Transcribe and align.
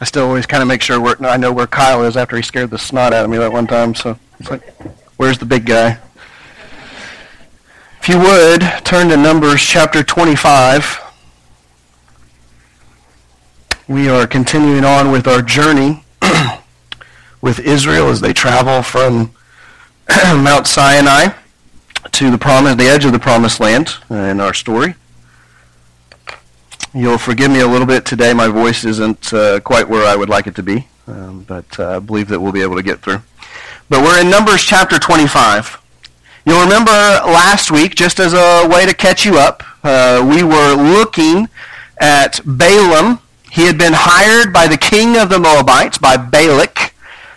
I 0.00 0.04
still 0.04 0.26
always 0.26 0.46
kind 0.46 0.62
of 0.62 0.68
make 0.68 0.80
sure 0.80 1.00
where, 1.00 1.16
I 1.24 1.36
know 1.36 1.52
where 1.52 1.66
Kyle 1.66 2.04
is 2.04 2.16
after 2.16 2.36
he 2.36 2.42
scared 2.42 2.70
the 2.70 2.78
snot 2.78 3.12
out 3.12 3.24
of 3.24 3.30
me 3.30 3.38
that 3.38 3.52
one 3.52 3.66
time. 3.66 3.94
So 3.94 4.18
it's 4.38 4.50
like, 4.50 4.62
where's 5.16 5.38
the 5.38 5.44
big 5.44 5.66
guy? 5.66 5.98
If 8.00 8.08
you 8.08 8.18
would, 8.18 8.62
turn 8.84 9.08
to 9.08 9.16
Numbers 9.16 9.60
chapter 9.60 10.04
25. 10.04 11.00
We 13.88 14.08
are 14.08 14.26
continuing 14.26 14.84
on 14.84 15.10
with 15.10 15.26
our 15.26 15.42
journey 15.42 16.04
with 17.40 17.58
Israel 17.58 18.08
as 18.08 18.20
they 18.20 18.32
travel 18.32 18.82
from 18.82 19.32
Mount 20.24 20.66
Sinai 20.66 21.34
to 22.12 22.30
the 22.30 22.38
promise, 22.38 22.76
the 22.76 22.86
edge 22.86 23.04
of 23.04 23.12
the 23.12 23.18
promised 23.18 23.58
land 23.58 23.96
in 24.10 24.40
our 24.40 24.54
story. 24.54 24.94
You'll 26.94 27.18
forgive 27.18 27.50
me 27.50 27.60
a 27.60 27.66
little 27.66 27.86
bit 27.86 28.06
today. 28.06 28.32
My 28.32 28.48
voice 28.48 28.84
isn't 28.84 29.32
uh, 29.34 29.60
quite 29.60 29.88
where 29.88 30.06
I 30.06 30.16
would 30.16 30.30
like 30.30 30.46
it 30.46 30.54
to 30.56 30.62
be, 30.62 30.88
um, 31.06 31.44
but 31.46 31.78
uh, 31.78 31.96
I 31.96 31.98
believe 31.98 32.28
that 32.28 32.40
we'll 32.40 32.52
be 32.52 32.62
able 32.62 32.76
to 32.76 32.82
get 32.82 33.00
through. 33.00 33.22
But 33.90 34.02
we're 34.02 34.20
in 34.20 34.30
Numbers 34.30 34.62
chapter 34.62 34.98
25. 34.98 35.80
You'll 36.46 36.62
remember 36.62 36.90
last 36.90 37.70
week, 37.70 37.94
just 37.94 38.18
as 38.18 38.32
a 38.32 38.66
way 38.66 38.86
to 38.86 38.94
catch 38.94 39.26
you 39.26 39.36
up, 39.38 39.62
uh, 39.84 40.26
we 40.26 40.42
were 40.42 40.74
looking 40.74 41.48
at 41.98 42.40
Balaam. 42.46 43.18
He 43.50 43.66
had 43.66 43.76
been 43.76 43.92
hired 43.94 44.52
by 44.52 44.66
the 44.66 44.78
king 44.78 45.16
of 45.18 45.28
the 45.28 45.38
Moabites, 45.38 45.98
by 45.98 46.16
Balak. 46.16 46.94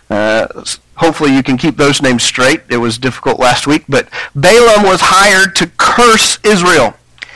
Uh, 0.10 0.48
hopefully 0.96 1.36
you 1.36 1.44
can 1.44 1.58
keep 1.58 1.76
those 1.76 2.02
names 2.02 2.24
straight. 2.24 2.62
It 2.70 2.78
was 2.78 2.98
difficult 2.98 3.38
last 3.38 3.68
week, 3.68 3.84
but 3.90 4.08
Balaam 4.34 4.84
was 4.84 5.02
hired 5.02 5.56
to 5.58 5.70
curse 5.78 6.40
Israel. 6.44 6.96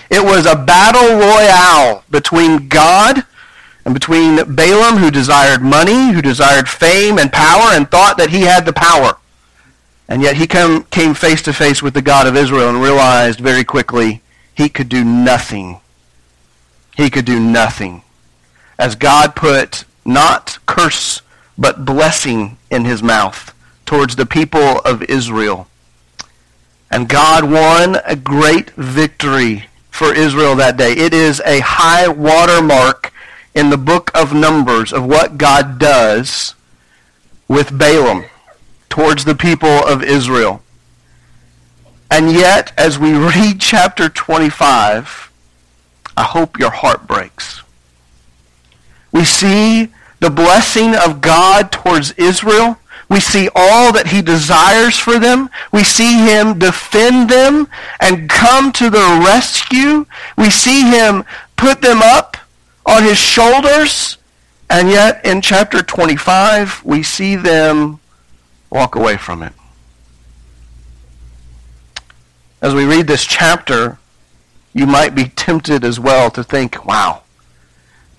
It 0.10 0.24
was 0.24 0.46
a 0.46 0.56
battle 0.56 1.18
royale 1.18 2.04
between 2.10 2.68
God 2.68 3.26
and 3.86 3.94
between 3.94 4.56
Balaam, 4.56 4.98
who 4.98 5.12
desired 5.12 5.62
money, 5.62 6.12
who 6.12 6.22
desired 6.22 6.68
fame 6.68 7.20
and 7.20 7.32
power, 7.32 7.70
and 7.72 7.90
thought 7.90 8.18
that 8.18 8.32
he 8.32 8.42
had 8.42 8.66
the 8.66 8.74
power. 8.74 9.18
And 10.08 10.22
yet 10.22 10.38
he 10.38 10.48
come, 10.48 10.84
came 10.86 11.14
face 11.14 11.42
to 11.44 11.54
face 11.54 11.82
with 11.82 11.94
the 11.94 12.02
God 12.02 12.28
of 12.28 12.36
Israel 12.36 12.70
and 12.70 12.82
realized 12.82 13.40
very 13.40 13.64
quickly 13.64 14.22
he 14.54 14.70
could 14.70 14.90
do 14.90 15.04
nothing. 15.04 15.80
He 16.96 17.10
could 17.10 17.26
do 17.26 17.40
nothing. 17.40 18.04
As 18.78 18.96
God 18.96 19.36
put 19.36 19.86
not 20.04 20.60
curse, 20.66 21.22
but 21.58 21.86
blessing 21.86 22.58
in 22.70 22.86
his 22.86 23.02
mouth 23.02 23.54
towards 23.86 24.16
the 24.16 24.26
people 24.26 24.80
of 24.80 25.04
Israel. 25.04 25.68
And 26.92 27.10
God 27.10 27.44
won 27.50 27.98
a 28.06 28.16
great 28.16 28.72
victory 28.72 29.66
for 29.96 30.14
Israel 30.14 30.56
that 30.58 30.76
day. 30.76 30.92
It 30.92 31.14
is 31.14 31.42
a 31.46 31.62
high 31.62 32.10
watermark 32.10 33.14
in 33.56 33.70
the 33.70 33.78
book 33.78 34.12
of 34.14 34.34
Numbers 34.34 34.92
of 34.92 35.06
what 35.06 35.38
God 35.38 35.80
does 35.80 36.54
with 37.48 37.78
Balaam 37.78 38.26
towards 38.90 39.24
the 39.24 39.36
people 39.36 39.70
of 39.70 40.04
Israel. 40.04 40.62
And 42.12 42.34
yet, 42.34 42.74
as 42.78 43.00
we 43.00 43.14
read 43.14 43.62
chapter 43.62 44.10
25, 44.10 45.32
I 46.18 46.24
hope 46.24 46.60
your 46.60 46.72
heart 46.72 47.08
breaks. 47.08 47.62
We 49.14 49.24
see 49.24 49.94
the 50.20 50.30
blessing 50.30 50.94
of 50.94 51.22
God 51.22 51.72
towards 51.72 52.12
Israel 52.18 52.80
we 53.10 53.20
see 53.20 53.50
all 53.56 53.94
that 53.94 54.08
he 54.08 54.22
desires 54.22 54.98
for 54.98 55.20
them. 55.20 55.50
We 55.72 55.84
see 55.84 56.26
him 56.26 56.58
defend 56.58 57.30
them 57.30 57.68
and 58.00 58.30
come 58.30 58.72
to 58.74 58.90
their 58.90 59.22
rescue. 59.22 60.06
We 60.38 60.50
see 60.50 60.90
him 60.90 61.24
put 61.56 61.82
them 61.82 62.02
up 62.02 62.38
on 62.86 63.04
his 63.04 63.18
shoulders. 63.18 64.18
And 64.70 64.90
yet 64.90 65.24
in 65.26 65.42
chapter 65.42 65.82
25, 65.82 66.84
we 66.84 67.04
see 67.04 67.36
them 67.36 68.00
walk 68.70 68.96
away 68.96 69.18
from 69.18 69.44
it. 69.44 69.54
As 72.62 72.74
we 72.74 72.86
read 72.86 73.06
this 73.06 73.26
chapter, 73.26 74.00
you 74.74 74.88
might 74.88 75.14
be 75.14 75.26
tempted 75.26 75.86
as 75.86 76.00
well 76.00 76.32
to 76.32 76.44
think, 76.44 76.84
wow, 76.86 77.22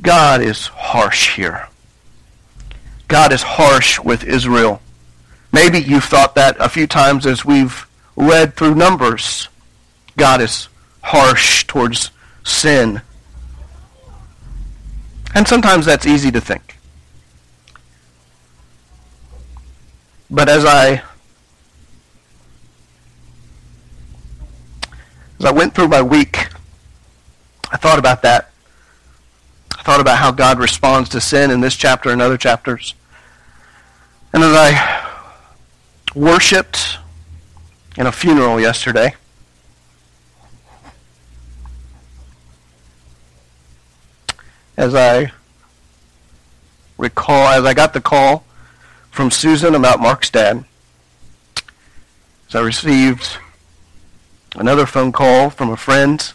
God 0.01 0.41
is 0.41 0.69
harsh 0.69 1.35
here. 1.35 1.69
God 3.09 3.33
is 3.33 3.43
harsh 3.43 3.99
with 4.01 4.25
Israel. 4.25 4.81
Maybe 5.57 5.79
you've 5.79 6.05
thought 6.05 6.35
that 6.35 6.55
a 6.61 6.69
few 6.69 6.87
times 6.87 7.25
as 7.25 7.43
we've 7.43 7.87
read 8.15 8.57
through 8.57 8.75
Numbers. 8.75 9.49
God 10.19 10.43
is 10.43 10.69
harsh 11.01 11.65
towards 11.65 12.11
sin. 12.45 13.01
And 15.35 15.49
sometimes 15.49 15.87
that's 15.87 16.07
easy 16.07 16.31
to 16.31 16.43
think. 16.43 16.77
But 20.29 20.51
as 20.51 20.67
I 20.67 21.03
as 25.39 25.47
I 25.47 25.53
went 25.53 25.75
through 25.75 25.89
my 25.89 26.03
week, 26.03 26.49
I 27.73 27.79
thought 27.79 27.99
about 27.99 28.21
that 28.21 28.51
I 29.79 29.83
thought 29.85 30.03
about 30.03 30.19
how 30.19 30.33
God 30.33 30.59
responds 30.59 31.09
to 31.09 31.21
sin 31.23 31.51
in 31.51 31.63
this 31.63 31.77
chapter 31.77 32.11
and 32.11 32.21
other 32.21 32.37
chapters. 32.37 32.93
And 34.35 34.45
as 34.45 34.53
I 34.55 35.06
worshipped 36.17 36.97
in 37.99 38.07
a 38.07 38.13
funeral 38.13 38.59
yesterday, 38.59 39.15
as 44.79 44.95
I 44.95 45.31
recall, 46.97 47.49
as 47.49 47.65
I 47.67 47.75
got 47.75 47.93
the 47.93 48.01
call 48.01 48.45
from 49.11 49.31
Susan 49.31 49.75
about 49.75 50.01
Mark's 50.01 50.31
dad, 50.31 50.65
as 52.49 52.55
I 52.55 52.61
received 52.61 53.37
another 54.55 54.87
phone 54.87 55.13
call 55.13 55.51
from 55.51 55.69
a 55.69 55.77
friend 55.77 56.33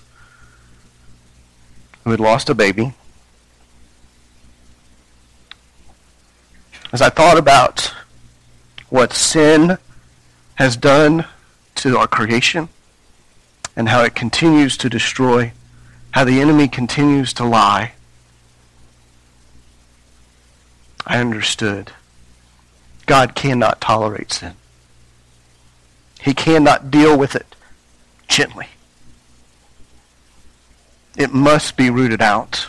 who 2.04 2.12
had 2.12 2.20
lost 2.20 2.52
a 2.52 2.54
baby, 2.54 2.94
as 6.94 7.02
I 7.02 7.10
thought 7.10 7.40
about 7.40 7.92
what 8.92 9.14
sin 9.14 9.78
has 10.56 10.76
done 10.76 11.26
to 11.74 11.98
our 11.98 12.08
creation 12.08 12.68
and 13.74 13.88
how 13.88 14.04
it 14.04 14.14
continues 14.14 14.76
to 14.76 14.90
destroy, 14.90 15.54
how 16.12 16.26
the 16.26 16.42
enemy 16.42 16.68
continues 16.68 17.32
to 17.32 17.46
lie, 17.46 17.94
I 21.08 21.20
understood 21.20 21.94
God 23.06 23.34
cannot 23.34 23.80
tolerate 23.80 24.34
sin. 24.34 24.56
He 26.20 26.34
cannot 26.34 26.92
deal 26.92 27.18
with 27.18 27.34
it 27.34 27.56
gently. 28.28 28.68
It 31.18 31.34
must 31.34 31.78
be 31.78 31.90
rooted 31.90 32.22
out. 32.22 32.68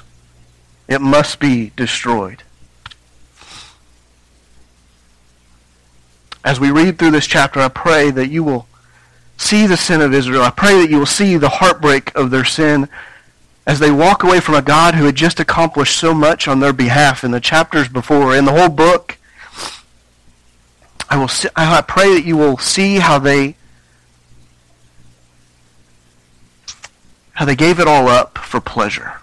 It 0.87 1.01
must 1.01 1.41
be 1.41 1.73
destroyed. 1.75 2.45
As 6.45 6.59
we 6.59 6.71
read 6.71 6.99
through 6.99 7.13
this 7.13 7.27
chapter, 7.27 7.61
I 7.61 7.69
pray 7.69 8.11
that 8.11 8.29
you 8.29 8.43
will 8.43 8.67
see 9.37 9.67
the 9.67 9.77
sin 9.77 10.01
of 10.01 10.13
Israel. 10.13 10.43
I 10.43 10.51
pray 10.51 10.81
that 10.81 10.91
you 10.91 10.99
will 10.99 11.07
see 11.07 11.37
the 11.37 11.49
heartbreak 11.49 12.15
of 12.15 12.31
their 12.31 12.45
sin 12.45 12.89
as 13.67 13.79
they 13.79 13.91
walk 13.91 14.25
away 14.25 14.41
from 14.41 14.57
a 14.57 14.63
God 14.63 14.95
who 14.95 15.05
had 15.05 15.15
just 15.15 15.39
accomplished 15.39 15.97
so 15.97 16.13
much 16.13 16.49
on 16.49 16.61
their 16.61 16.73
behalf 16.73 17.23
in 17.23 17.31
the 17.31 17.41
chapters 17.41 17.89
before, 17.89 18.37
in 18.37 18.45
the 18.45 18.53
whole 18.53 18.69
book. 18.69 19.19
I 21.09 21.17
will 21.17 21.29
see, 21.29 21.49
I 21.55 21.81
pray 21.83 22.15
that 22.15 22.25
you 22.25 22.37
will 22.37 22.59
see 22.59 22.97
how 22.97 23.19
they 23.19 23.57
how 27.35 27.45
they 27.45 27.57
gave 27.57 27.81
it 27.81 27.89
all 27.89 28.09
up 28.09 28.39
for 28.39 28.61
pleasure. 28.61 29.15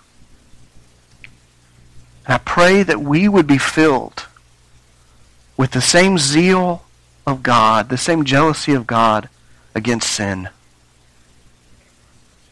And 2.25 2.36
I 2.36 2.38
pray 2.39 2.83
that 2.83 3.01
we 3.01 3.27
would 3.27 3.48
be 3.48 3.57
filled 3.57 4.27
with 5.57 5.72
the 5.72 5.81
same 5.81 6.18
zeal 6.18 6.83
of 7.29 7.43
God, 7.43 7.89
the 7.89 7.97
same 7.97 8.25
jealousy 8.25 8.73
of 8.73 8.87
God 8.87 9.29
against 9.75 10.11
sin, 10.11 10.49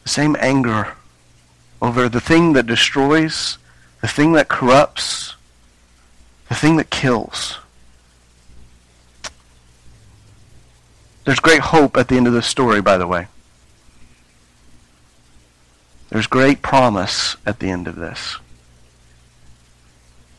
the 0.04 0.10
same 0.10 0.36
anger 0.40 0.94
over 1.82 2.08
the 2.08 2.22
thing 2.22 2.54
that 2.54 2.66
destroys, 2.66 3.58
the 4.02 4.08
thing 4.08 4.34
that 4.34 4.48
corrupts, 4.48 5.36
the 6.50 6.56
thing 6.56 6.78
that 6.78 6.90
kills. 6.90 7.58
There's 11.26 11.40
great 11.40 11.60
hope 11.60 11.98
at 11.98 12.08
the 12.08 12.16
end 12.16 12.28
of 12.28 12.34
this 12.34 12.48
story, 12.48 12.82
by 12.82 12.98
the 12.98 13.08
way. 13.08 13.28
There's 16.10 16.28
great 16.28 16.62
promise 16.62 17.36
at 17.46 17.60
the 17.60 17.70
end 17.70 17.88
of 17.88 17.98
this. 17.98 18.38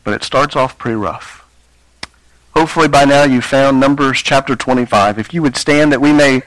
But 0.03 0.15
it 0.15 0.23
starts 0.23 0.55
off 0.55 0.79
pretty 0.79 0.95
rough. 0.95 1.45
Hopefully 2.59 2.89
by 2.89 3.05
now 3.05 3.23
you 3.23 3.39
found 3.39 3.79
Numbers 3.79 4.21
chapter 4.21 4.53
25. 4.53 5.17
If 5.17 5.33
you 5.33 5.41
would 5.41 5.55
stand 5.55 5.93
that 5.93 6.01
we 6.01 6.11
may 6.11 6.41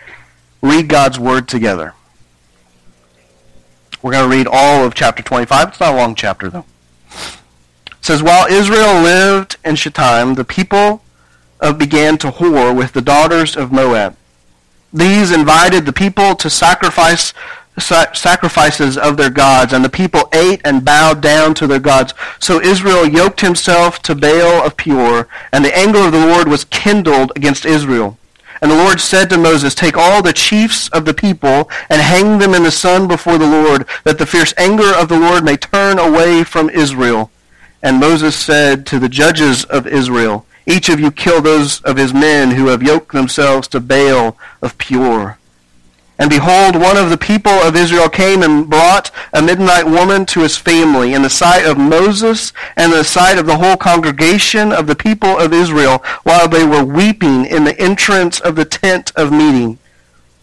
read 0.60 0.88
God's 0.88 1.18
word 1.18 1.48
together. 1.48 1.94
We're 4.02 4.12
going 4.12 4.30
to 4.30 4.36
read 4.36 4.46
all 4.46 4.84
of 4.84 4.92
chapter 4.92 5.22
25. 5.22 5.68
It's 5.68 5.80
not 5.80 5.94
a 5.94 5.96
long 5.96 6.14
chapter 6.14 6.50
though. 6.50 6.66
It 7.08 7.94
says, 8.02 8.22
While 8.22 8.46
Israel 8.46 9.02
lived 9.02 9.56
in 9.64 9.74
Shittim, 9.74 10.34
the 10.34 10.44
people 10.44 11.02
uh, 11.62 11.72
began 11.72 12.18
to 12.18 12.30
whore 12.30 12.76
with 12.76 12.92
the 12.92 13.00
daughters 13.00 13.56
of 13.56 13.72
Moab. 13.72 14.14
These 14.92 15.30
invited 15.30 15.86
the 15.86 15.94
people 15.94 16.34
to 16.34 16.50
sacrifice 16.50 17.32
sacrifices 17.78 18.98
of 18.98 19.16
their 19.16 19.30
gods, 19.30 19.72
and 19.72 19.84
the 19.84 19.88
people 19.88 20.28
ate 20.32 20.60
and 20.64 20.84
bowed 20.84 21.20
down 21.20 21.54
to 21.54 21.66
their 21.66 21.80
gods. 21.80 22.14
So 22.38 22.60
Israel 22.60 23.06
yoked 23.06 23.40
himself 23.40 24.00
to 24.02 24.14
Baal 24.14 24.64
of 24.64 24.76
Peor, 24.76 25.28
and 25.52 25.64
the 25.64 25.76
anger 25.76 26.00
of 26.00 26.12
the 26.12 26.26
Lord 26.26 26.48
was 26.48 26.64
kindled 26.64 27.32
against 27.34 27.64
Israel. 27.64 28.18
And 28.60 28.70
the 28.70 28.76
Lord 28.76 29.00
said 29.00 29.28
to 29.30 29.38
Moses, 29.38 29.74
Take 29.74 29.96
all 29.96 30.22
the 30.22 30.32
chiefs 30.32 30.88
of 30.90 31.04
the 31.04 31.14
people 31.14 31.68
and 31.90 32.00
hang 32.00 32.38
them 32.38 32.54
in 32.54 32.62
the 32.62 32.70
sun 32.70 33.08
before 33.08 33.36
the 33.36 33.48
Lord, 33.48 33.86
that 34.04 34.18
the 34.18 34.26
fierce 34.26 34.54
anger 34.56 34.94
of 34.94 35.08
the 35.08 35.18
Lord 35.18 35.44
may 35.44 35.56
turn 35.56 35.98
away 35.98 36.44
from 36.44 36.70
Israel. 36.70 37.32
And 37.82 37.98
Moses 37.98 38.36
said 38.36 38.86
to 38.86 39.00
the 39.00 39.08
judges 39.08 39.64
of 39.64 39.88
Israel, 39.88 40.46
Each 40.64 40.88
of 40.88 41.00
you 41.00 41.10
kill 41.10 41.42
those 41.42 41.80
of 41.80 41.96
his 41.96 42.14
men 42.14 42.52
who 42.52 42.66
have 42.66 42.84
yoked 42.84 43.10
themselves 43.12 43.66
to 43.68 43.80
Baal 43.80 44.36
of 44.62 44.78
Peor. 44.78 45.38
And 46.22 46.30
behold, 46.30 46.76
one 46.76 46.96
of 46.96 47.10
the 47.10 47.18
people 47.18 47.50
of 47.50 47.74
Israel 47.74 48.08
came 48.08 48.44
and 48.44 48.70
brought 48.70 49.10
a 49.32 49.42
Midianite 49.42 49.86
woman 49.86 50.24
to 50.26 50.42
his 50.42 50.56
family 50.56 51.14
in 51.14 51.22
the 51.22 51.28
sight 51.28 51.66
of 51.66 51.76
Moses 51.76 52.52
and 52.76 52.92
in 52.92 52.98
the 52.98 53.02
sight 53.02 53.38
of 53.38 53.46
the 53.46 53.56
whole 53.56 53.76
congregation 53.76 54.70
of 54.70 54.86
the 54.86 54.94
people 54.94 55.36
of 55.36 55.52
Israel 55.52 55.98
while 56.22 56.46
they 56.46 56.64
were 56.64 56.84
weeping 56.84 57.44
in 57.44 57.64
the 57.64 57.76
entrance 57.76 58.38
of 58.38 58.54
the 58.54 58.64
tent 58.64 59.10
of 59.16 59.32
meeting. 59.32 59.80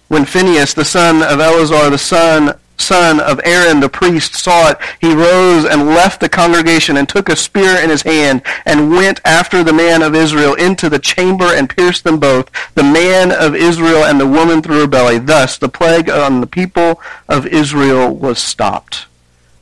When 0.10 0.26
Phinehas, 0.26 0.74
the 0.74 0.84
son 0.84 1.24
of 1.24 1.40
Eleazar, 1.40 1.90
the 1.90 1.98
son 1.98 2.60
son 2.80 3.20
of 3.20 3.40
Aaron 3.44 3.80
the 3.80 3.90
priest 3.90 4.36
saw 4.36 4.70
it, 4.70 4.78
he 5.00 5.14
rose 5.14 5.66
and 5.66 5.88
left 5.88 6.20
the 6.20 6.30
congregation 6.30 6.98
and 6.98 7.08
took 7.08 7.30
a 7.30 7.36
spear 7.36 7.78
in 7.78 7.90
his 7.90 8.04
hand 8.04 8.42
and 8.66 8.92
went 8.92 9.22
after 9.26 9.64
the 9.64 9.74
man 9.74 10.02
of 10.02 10.16
Israel 10.16 10.54
into 10.56 10.90
the 10.90 11.00
chamber 11.00 11.46
and 11.46 11.70
pierced 11.70 12.04
them 12.04 12.20
both, 12.20 12.50
the 12.76 12.84
man 12.84 13.32
of 13.32 13.56
Israel 13.56 14.04
and 14.04 14.20
the 14.20 14.28
woman 14.28 14.62
through 14.62 14.82
her 14.82 14.88
belly. 14.88 15.20
Thus 15.20 15.58
the 15.58 15.70
plague 15.70 16.10
on 16.10 16.42
the 16.42 16.48
people 16.48 17.02
of 17.28 17.46
Israel 17.48 18.16
was 18.16 18.40
stopped. 18.40 19.06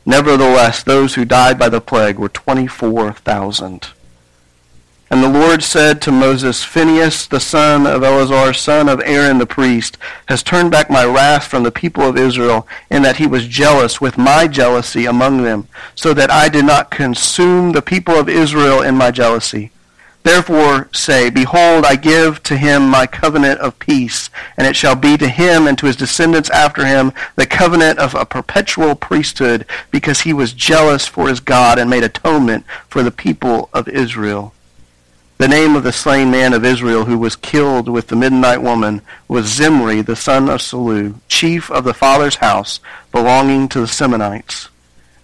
Nevertheless, 0.05 0.83
those 0.83 1.15
who 1.15 1.25
died 1.25 1.59
by 1.59 1.67
the 1.67 1.81
plague 1.81 2.17
were 2.17 2.29
24,000. 2.29 3.89
And 5.09 5.24
the 5.24 5.30
Lord 5.30 5.63
said 5.63 6.01
to 6.01 6.12
Moses, 6.12 6.65
Phinehas, 6.65 7.27
the 7.27 7.39
son 7.39 7.88
of 7.88 8.04
Eleazar, 8.04 8.54
son 8.54 8.89
of 8.89 9.01
Aaron 9.06 9.38
the 9.38 9.45
priest, 9.45 9.98
has 10.27 10.44
turned 10.44 10.69
back 10.69 10.89
my 10.89 11.06
wrath 11.06 11.48
from 11.48 11.63
the 11.63 11.71
people 11.71 12.04
of 12.04 12.18
Israel, 12.18 12.68
in 12.89 13.04
that 13.04 13.15
he 13.15 13.25
was 13.25 13.48
jealous 13.48 14.01
with 14.01 14.18
my 14.18 14.48
jealousy 14.48 15.06
among 15.06 15.44
them, 15.44 15.69
so 15.95 16.13
that 16.13 16.30
I 16.30 16.50
did 16.50 16.65
not 16.65 16.92
consume 16.92 17.71
the 17.71 17.81
people 17.81 18.15
of 18.15 18.27
Israel 18.27 18.81
in 18.81 18.95
my 18.95 19.12
jealousy. 19.12 19.71
Therefore 20.24 20.89
say, 20.92 21.30
Behold, 21.30 21.86
I 21.86 21.95
give 21.95 22.44
to 22.44 22.57
him 22.57 22.89
my 22.89 23.07
covenant 23.07 23.62
of 23.62 23.80
peace, 23.80 24.30
and 24.57 24.68
it 24.68 24.75
shall 24.75 24.95
be 24.95 25.15
to 25.15 25.30
him 25.30 25.68
and 25.68 25.77
to 25.77 25.86
his 25.86 25.95
descendants 25.95 26.50
after 26.50 26.86
him 26.86 27.13
the 27.38 27.45
covenant 27.45 27.98
of 27.98 28.13
a 28.13 28.25
perpetual 28.25 28.94
priesthood, 28.94 29.65
because 29.89 30.21
he 30.21 30.33
was 30.33 30.51
jealous 30.51 31.07
for 31.07 31.30
his 31.30 31.39
God 31.39 31.80
and 31.80 31.89
made 31.89 32.04
atonement 32.04 32.65
for 32.89 33.04
the 33.04 33.12
people 33.12 33.69
of 33.71 33.88
Israel. 33.88 34.54
The 35.37 35.47
name 35.47 35.75
of 35.75 35.83
the 35.83 35.91
slain 35.91 36.31
man 36.31 36.53
of 36.53 36.65
Israel 36.65 37.05
who 37.05 37.19
was 37.19 37.35
killed 37.35 37.87
with 37.87 38.07
the 38.07 38.15
Midianite 38.15 38.63
woman 38.63 39.03
was 39.27 39.45
Zimri, 39.45 40.01
the 40.01 40.15
son 40.15 40.49
of 40.49 40.61
Salu, 40.61 41.19
chief 41.27 41.69
of 41.69 41.83
the 41.83 41.93
father's 41.93 42.37
house 42.37 42.79
belonging 43.11 43.69
to 43.69 43.79
the 43.79 43.85
Simeonites. 43.85 44.69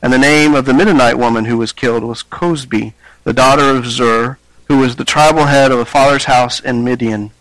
And 0.04 0.14
the 0.14 0.20
name 0.20 0.54
of 0.54 0.66
the 0.66 0.74
Midianite 0.74 1.18
woman 1.18 1.46
who 1.46 1.58
was 1.58 1.72
killed 1.72 2.04
was 2.04 2.22
Cozbi, 2.22 2.94
the 3.24 3.34
daughter 3.34 3.72
of 3.72 3.88
Zur, 3.88 4.38
who 4.66 4.78
was 4.78 4.98
the 4.98 5.04
tribal 5.04 5.46
head 5.46 5.72
of 5.72 5.80
the 5.80 5.86
father's 5.86 6.26
house 6.26 6.60
in 6.60 6.84
Midian. 6.84 7.32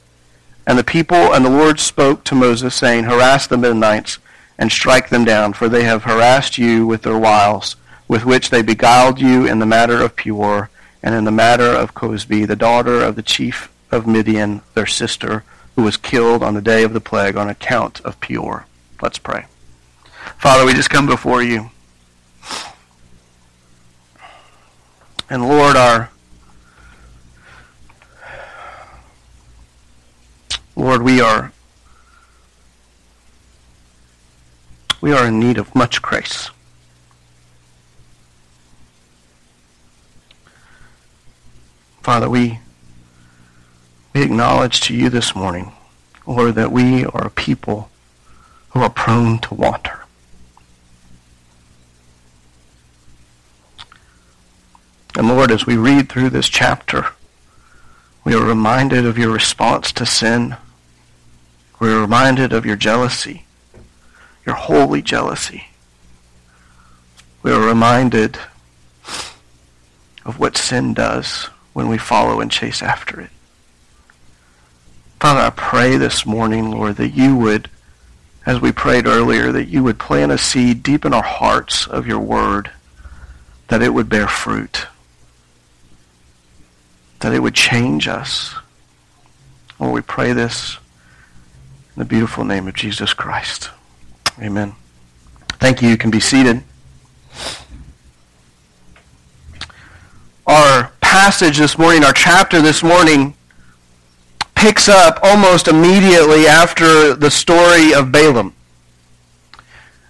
And 0.66 0.78
the 0.78 0.84
people 0.84 1.34
and 1.34 1.44
the 1.44 1.50
Lord 1.50 1.78
spoke 1.78 2.24
to 2.24 2.34
Moses, 2.34 2.74
saying, 2.74 3.04
Harass 3.04 3.46
the 3.46 3.58
Midianites 3.58 4.18
and 4.56 4.72
strike 4.72 5.10
them 5.10 5.26
down, 5.26 5.52
for 5.52 5.68
they 5.68 5.84
have 5.84 6.04
harassed 6.04 6.56
you 6.56 6.86
with 6.86 7.02
their 7.02 7.18
wiles, 7.18 7.76
with 8.08 8.24
which 8.24 8.48
they 8.48 8.62
beguiled 8.62 9.20
you 9.20 9.46
in 9.46 9.58
the 9.58 9.66
matter 9.66 10.00
of 10.00 10.16
Peor 10.16 10.70
and 11.02 11.14
in 11.14 11.24
the 11.24 11.30
matter 11.30 11.64
of 11.64 11.94
Cozbi, 11.94 12.46
the 12.46 12.56
daughter 12.56 13.02
of 13.02 13.16
the 13.16 13.22
chief 13.22 13.72
of 13.90 14.06
Midian, 14.06 14.62
their 14.74 14.86
sister, 14.86 15.44
who 15.74 15.82
was 15.82 15.96
killed 15.96 16.42
on 16.42 16.54
the 16.54 16.60
day 16.60 16.82
of 16.84 16.92
the 16.92 17.00
plague 17.00 17.36
on 17.36 17.48
account 17.48 18.00
of 18.02 18.20
Peor. 18.20 18.66
Let's 19.00 19.18
pray. 19.18 19.46
Father, 20.38 20.64
we 20.64 20.74
just 20.74 20.90
come 20.90 21.06
before 21.06 21.42
you. 21.42 21.70
And 25.28 25.48
Lord, 25.48 25.76
our 25.76 26.10
Lord, 30.76 31.02
we 31.02 31.20
are 31.20 31.52
we 35.00 35.12
are 35.12 35.26
in 35.26 35.40
need 35.40 35.58
of 35.58 35.74
much 35.74 36.00
grace. 36.00 36.50
Father, 42.02 42.28
we, 42.28 42.58
we 44.12 44.22
acknowledge 44.22 44.80
to 44.80 44.94
you 44.94 45.08
this 45.08 45.36
morning, 45.36 45.70
Lord, 46.26 46.56
that 46.56 46.72
we 46.72 47.04
are 47.04 47.26
a 47.26 47.30
people 47.30 47.90
who 48.70 48.80
are 48.80 48.90
prone 48.90 49.38
to 49.38 49.54
wander. 49.54 50.00
And 55.14 55.28
Lord, 55.28 55.52
as 55.52 55.64
we 55.64 55.76
read 55.76 56.08
through 56.08 56.30
this 56.30 56.48
chapter, 56.48 57.06
we 58.24 58.34
are 58.34 58.44
reminded 58.44 59.06
of 59.06 59.16
your 59.16 59.30
response 59.30 59.92
to 59.92 60.04
sin. 60.04 60.56
We 61.78 61.88
are 61.92 62.00
reminded 62.00 62.52
of 62.52 62.66
your 62.66 62.74
jealousy, 62.74 63.44
your 64.44 64.56
holy 64.56 65.02
jealousy. 65.02 65.68
We 67.44 67.52
are 67.52 67.64
reminded 67.64 68.38
of 70.24 70.40
what 70.40 70.56
sin 70.56 70.94
does 70.94 71.48
when 71.72 71.88
we 71.88 71.98
follow 71.98 72.40
and 72.40 72.50
chase 72.50 72.82
after 72.82 73.20
it. 73.20 73.30
Father, 75.20 75.40
I 75.40 75.50
pray 75.50 75.96
this 75.96 76.26
morning, 76.26 76.70
Lord, 76.70 76.96
that 76.96 77.10
you 77.10 77.36
would, 77.36 77.70
as 78.44 78.60
we 78.60 78.72
prayed 78.72 79.06
earlier, 79.06 79.52
that 79.52 79.68
you 79.68 79.84
would 79.84 79.98
plant 79.98 80.32
a 80.32 80.38
seed 80.38 80.82
deep 80.82 81.04
in 81.04 81.14
our 81.14 81.22
hearts 81.22 81.86
of 81.86 82.06
your 82.06 82.18
word, 82.18 82.72
that 83.68 83.82
it 83.82 83.90
would 83.90 84.08
bear 84.08 84.26
fruit, 84.26 84.86
that 87.20 87.32
it 87.32 87.38
would 87.38 87.54
change 87.54 88.08
us. 88.08 88.54
Lord, 89.78 89.94
we 89.94 90.00
pray 90.02 90.32
this 90.32 90.78
in 91.94 92.00
the 92.00 92.04
beautiful 92.04 92.44
name 92.44 92.66
of 92.66 92.74
Jesus 92.74 93.14
Christ. 93.14 93.70
Amen. 94.40 94.74
Thank 95.60 95.82
you. 95.82 95.88
You 95.88 95.96
can 95.96 96.10
be 96.10 96.20
seated. 96.20 96.64
Our 100.46 100.92
passage 101.12 101.58
this 101.58 101.76
morning, 101.76 102.02
our 102.04 102.12
chapter 102.14 102.62
this 102.62 102.82
morning, 102.82 103.34
picks 104.54 104.88
up 104.88 105.18
almost 105.22 105.68
immediately 105.68 106.46
after 106.46 107.14
the 107.14 107.30
story 107.30 107.92
of 107.92 108.10
Balaam. 108.10 108.54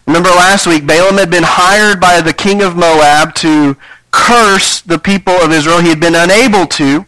Remember 0.07 0.29
last 0.29 0.65
week, 0.65 0.87
Balaam 0.87 1.17
had 1.17 1.29
been 1.29 1.43
hired 1.45 1.99
by 1.99 2.21
the 2.21 2.33
king 2.33 2.63
of 2.63 2.77
Moab 2.77 3.35
to 3.35 3.77
curse 4.13 4.81
the 4.81 4.97
people 4.97 5.33
of 5.33 5.51
Israel. 5.51 5.81
He 5.81 5.89
had 5.89 5.99
been 5.99 6.15
unable 6.15 6.67
to. 6.67 7.05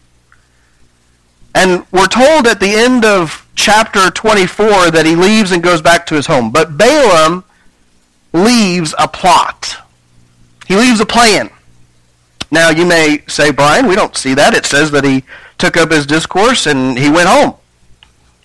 And 1.55 1.85
we're 1.93 2.07
told 2.07 2.47
at 2.47 2.59
the 2.59 2.71
end 2.71 3.05
of 3.05 3.47
chapter 3.55 4.09
24 4.09 4.91
that 4.91 5.05
he 5.05 5.15
leaves 5.15 5.53
and 5.53 5.63
goes 5.63 5.81
back 5.81 6.05
to 6.07 6.15
his 6.15 6.27
home. 6.27 6.51
But 6.51 6.77
Balaam 6.77 7.45
leaves 8.33 8.93
a 8.99 9.07
plot. 9.07 9.77
He 10.67 10.75
leaves 10.75 10.99
a 10.99 11.05
plan. 11.05 11.49
Now, 12.55 12.69
you 12.69 12.85
may 12.85 13.21
say, 13.27 13.51
Brian, 13.51 13.85
we 13.85 13.97
don't 13.97 14.15
see 14.15 14.33
that. 14.33 14.53
It 14.53 14.65
says 14.65 14.89
that 14.91 15.03
he 15.03 15.25
took 15.57 15.75
up 15.75 15.91
his 15.91 16.05
discourse 16.05 16.65
and 16.65 16.97
he 16.97 17.11
went 17.11 17.27
home. 17.27 17.55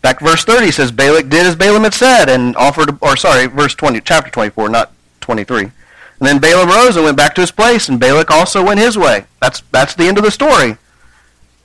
Back 0.02 0.18
to 0.18 0.24
verse 0.24 0.42
30 0.42 0.72
says, 0.72 0.90
Balak 0.90 1.28
did 1.28 1.46
as 1.46 1.54
Balaam 1.54 1.84
had 1.84 1.94
said 1.94 2.28
and 2.28 2.56
offered, 2.56 2.98
or 3.02 3.16
sorry, 3.16 3.46
verse 3.46 3.76
20, 3.76 4.00
chapter 4.00 4.28
24, 4.28 4.68
not 4.68 4.90
23. 5.20 5.62
And 5.62 5.72
then 6.18 6.40
Balaam 6.40 6.70
rose 6.70 6.96
and 6.96 7.04
went 7.04 7.16
back 7.16 7.36
to 7.36 7.40
his 7.40 7.52
place, 7.52 7.88
and 7.88 8.00
Balak 8.00 8.32
also 8.32 8.64
went 8.64 8.80
his 8.80 8.98
way. 8.98 9.26
That's, 9.40 9.62
that's 9.70 9.94
the 9.94 10.08
end 10.08 10.18
of 10.18 10.24
the 10.24 10.32
story. 10.32 10.76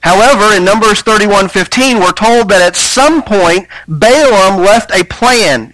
However, 0.02 0.56
in 0.56 0.64
Numbers 0.64 1.02
31:15, 1.02 2.00
we're 2.00 2.12
told 2.12 2.50
that 2.50 2.62
at 2.62 2.76
some 2.76 3.24
point 3.24 3.68
Balaam 3.88 4.64
left 4.64 4.92
a 4.92 5.04
plan. 5.04 5.74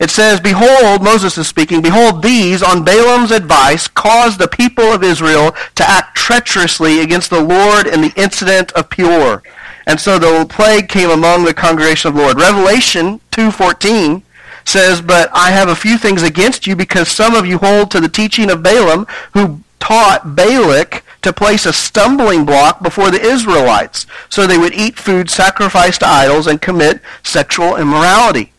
It 0.00 0.10
says, 0.10 0.40
Behold, 0.40 1.02
Moses 1.02 1.36
is 1.38 1.48
speaking, 1.48 1.82
Behold, 1.82 2.22
these, 2.22 2.62
on 2.62 2.84
Balaam's 2.84 3.32
advice, 3.32 3.88
caused 3.88 4.38
the 4.38 4.48
people 4.48 4.84
of 4.84 5.02
Israel 5.02 5.56
to 5.74 5.88
act 5.88 6.16
treacherously 6.16 7.00
against 7.00 7.30
the 7.30 7.42
Lord 7.42 7.86
in 7.86 8.00
the 8.00 8.12
incident 8.14 8.70
of 8.72 8.90
Peor. 8.90 9.42
And 9.86 9.98
so 9.98 10.18
the 10.18 10.46
plague 10.46 10.88
came 10.88 11.10
among 11.10 11.44
the 11.44 11.54
congregation 11.54 12.10
of 12.10 12.14
the 12.14 12.22
Lord. 12.22 12.38
Revelation 12.38 13.20
2.14 13.32 14.22
says, 14.64 15.00
But 15.00 15.30
I 15.32 15.50
have 15.50 15.68
a 15.68 15.74
few 15.74 15.98
things 15.98 16.22
against 16.22 16.66
you, 16.66 16.76
because 16.76 17.08
some 17.08 17.34
of 17.34 17.46
you 17.46 17.58
hold 17.58 17.90
to 17.90 18.00
the 18.00 18.08
teaching 18.08 18.50
of 18.50 18.62
Balaam, 18.62 19.06
who 19.32 19.60
taught 19.80 20.36
Balak 20.36 21.02
to 21.22 21.32
place 21.32 21.66
a 21.66 21.72
stumbling 21.72 22.44
block 22.44 22.82
before 22.82 23.10
the 23.10 23.20
Israelites 23.20 24.06
so 24.28 24.46
they 24.46 24.58
would 24.58 24.74
eat 24.74 24.98
food 24.98 25.30
sacrificed 25.30 26.00
to 26.00 26.08
idols 26.08 26.46
and 26.46 26.62
commit 26.62 27.00
sexual 27.22 27.76
immorality. 27.76 28.52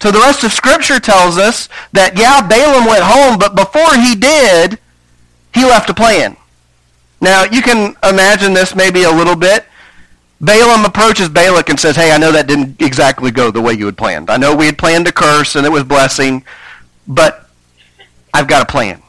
So 0.00 0.10
the 0.10 0.18
rest 0.18 0.44
of 0.44 0.52
Scripture 0.52 1.00
tells 1.00 1.38
us 1.38 1.68
that, 1.92 2.16
yeah, 2.16 2.46
Balaam 2.46 2.86
went 2.86 3.02
home, 3.02 3.38
but 3.38 3.54
before 3.54 3.94
he 3.94 4.14
did, 4.14 4.78
he 5.54 5.64
left 5.64 5.90
a 5.90 5.94
plan. 5.94 6.36
Now, 7.20 7.44
you 7.44 7.62
can 7.62 7.96
imagine 8.02 8.52
this 8.52 8.74
maybe 8.74 9.04
a 9.04 9.10
little 9.10 9.36
bit. 9.36 9.64
Balaam 10.40 10.84
approaches 10.84 11.28
Balak 11.28 11.68
and 11.68 11.78
says, 11.78 11.94
hey, 11.94 12.10
I 12.10 12.18
know 12.18 12.32
that 12.32 12.48
didn't 12.48 12.82
exactly 12.82 13.30
go 13.30 13.52
the 13.52 13.60
way 13.60 13.74
you 13.74 13.86
had 13.86 13.96
planned. 13.96 14.28
I 14.28 14.36
know 14.36 14.56
we 14.56 14.66
had 14.66 14.76
planned 14.76 15.06
to 15.06 15.12
curse 15.12 15.54
and 15.54 15.64
it 15.64 15.70
was 15.70 15.84
blessing, 15.84 16.44
but 17.06 17.48
I've 18.34 18.48
got 18.48 18.62
a 18.62 18.66
plan. 18.66 19.00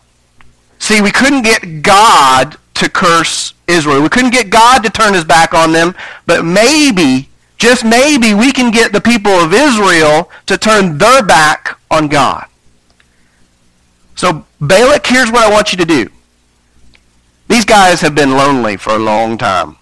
See, 0.77 1.01
we 1.01 1.12
couldn't 1.12 1.41
get 1.41 1.82
God 1.82 2.58
to 2.75 2.89
curse 2.89 3.53
Israel. 3.67 4.01
We 4.03 4.10
couldn't 4.10 4.32
get 4.32 4.51
God 4.51 4.84
to 4.84 4.91
turn 4.91 5.13
his 5.15 5.25
back 5.25 5.53
on 5.55 5.72
them, 5.72 5.96
but 6.27 6.46
maybe, 6.46 7.29
just 7.63 7.86
maybe, 7.86 8.34
we 8.34 8.51
can 8.51 8.72
get 8.72 8.91
the 8.91 9.00
people 9.00 9.32
of 9.32 9.53
Israel 9.53 10.29
to 10.48 10.58
turn 10.58 10.98
their 10.98 11.24
back 11.24 11.79
on 11.89 12.10
God. 12.10 12.46
So, 14.15 14.46
Balak, 14.60 15.08
here's 15.08 15.32
what 15.32 15.43
I 15.43 15.50
want 15.50 15.72
you 15.72 15.77
to 15.77 15.86
do. 15.86 16.10
These 17.48 17.63
guys 17.63 18.01
have 18.01 18.15
been 18.15 18.32
lonely 18.32 18.75
for 18.75 18.91
a 18.91 19.00
long 19.00 19.38
time. 19.38 19.77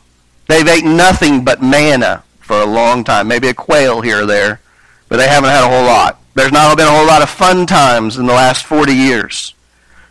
They've 0.47 0.67
eaten 0.67 0.95
nothing 0.95 1.43
but 1.43 1.63
manna 1.63 2.23
for 2.39 2.61
a 2.61 2.65
long 2.65 3.03
time, 3.03 3.27
maybe 3.27 3.47
a 3.47 3.53
quail 3.53 4.01
here 4.01 4.23
or 4.23 4.25
there, 4.27 4.61
but 5.09 5.17
they 5.17 5.27
haven't 5.27 5.49
had 5.49 5.63
a 5.63 5.69
whole 5.69 5.85
lot. 5.85 6.21
There's 6.35 6.51
not 6.51 6.77
been 6.77 6.87
a 6.87 6.91
whole 6.91 7.07
lot 7.07 7.23
of 7.23 7.29
fun 7.31 7.65
times 7.65 8.17
in 8.17 8.27
the 8.27 8.33
last 8.33 8.65
40 8.65 8.93
years. 8.93 9.55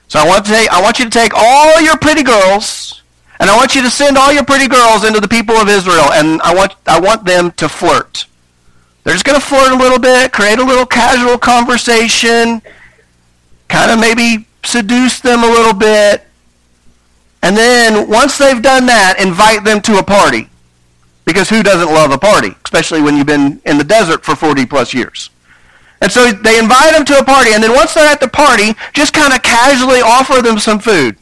So 0.08 0.18
I 0.18 0.26
want, 0.26 0.44
to 0.46 0.50
take, 0.50 0.68
I 0.70 0.82
want 0.82 0.98
you 0.98 1.04
to 1.04 1.10
take 1.10 1.32
all 1.36 1.80
your 1.80 1.96
pretty 1.96 2.24
girls, 2.24 2.99
and 3.40 3.50
I 3.50 3.56
want 3.56 3.74
you 3.74 3.82
to 3.82 3.90
send 3.90 4.16
all 4.16 4.32
your 4.32 4.44
pretty 4.44 4.68
girls 4.68 5.04
into 5.04 5.18
the 5.18 5.28
people 5.28 5.56
of 5.56 5.68
Israel, 5.68 6.12
and 6.12 6.40
I 6.42 6.54
want, 6.54 6.74
I 6.86 7.00
want 7.00 7.24
them 7.24 7.50
to 7.52 7.68
flirt. 7.68 8.26
They're 9.02 9.14
just 9.14 9.24
going 9.24 9.40
to 9.40 9.44
flirt 9.44 9.72
a 9.72 9.76
little 9.76 9.98
bit, 9.98 10.30
create 10.30 10.58
a 10.58 10.64
little 10.64 10.86
casual 10.86 11.38
conversation, 11.38 12.60
kind 13.68 13.90
of 13.90 13.98
maybe 13.98 14.46
seduce 14.62 15.20
them 15.20 15.42
a 15.42 15.46
little 15.46 15.72
bit, 15.72 16.26
and 17.42 17.56
then 17.56 18.08
once 18.08 18.36
they've 18.36 18.60
done 18.60 18.86
that, 18.86 19.16
invite 19.18 19.64
them 19.64 19.80
to 19.82 19.98
a 19.98 20.02
party. 20.02 20.48
Because 21.24 21.48
who 21.48 21.62
doesn't 21.62 21.92
love 21.92 22.10
a 22.10 22.18
party, 22.18 22.54
especially 22.64 23.00
when 23.00 23.16
you've 23.16 23.26
been 23.26 23.60
in 23.64 23.78
the 23.78 23.84
desert 23.84 24.24
for 24.24 24.36
40 24.36 24.66
plus 24.66 24.92
years? 24.92 25.30
And 26.02 26.10
so 26.10 26.30
they 26.30 26.58
invite 26.58 26.92
them 26.92 27.04
to 27.06 27.18
a 27.18 27.24
party, 27.24 27.52
and 27.52 27.62
then 27.62 27.72
once 27.72 27.94
they're 27.94 28.10
at 28.10 28.20
the 28.20 28.28
party, 28.28 28.74
just 28.92 29.14
kind 29.14 29.32
of 29.32 29.42
casually 29.42 30.00
offer 30.00 30.42
them 30.42 30.58
some 30.58 30.78
food. 30.78 31.16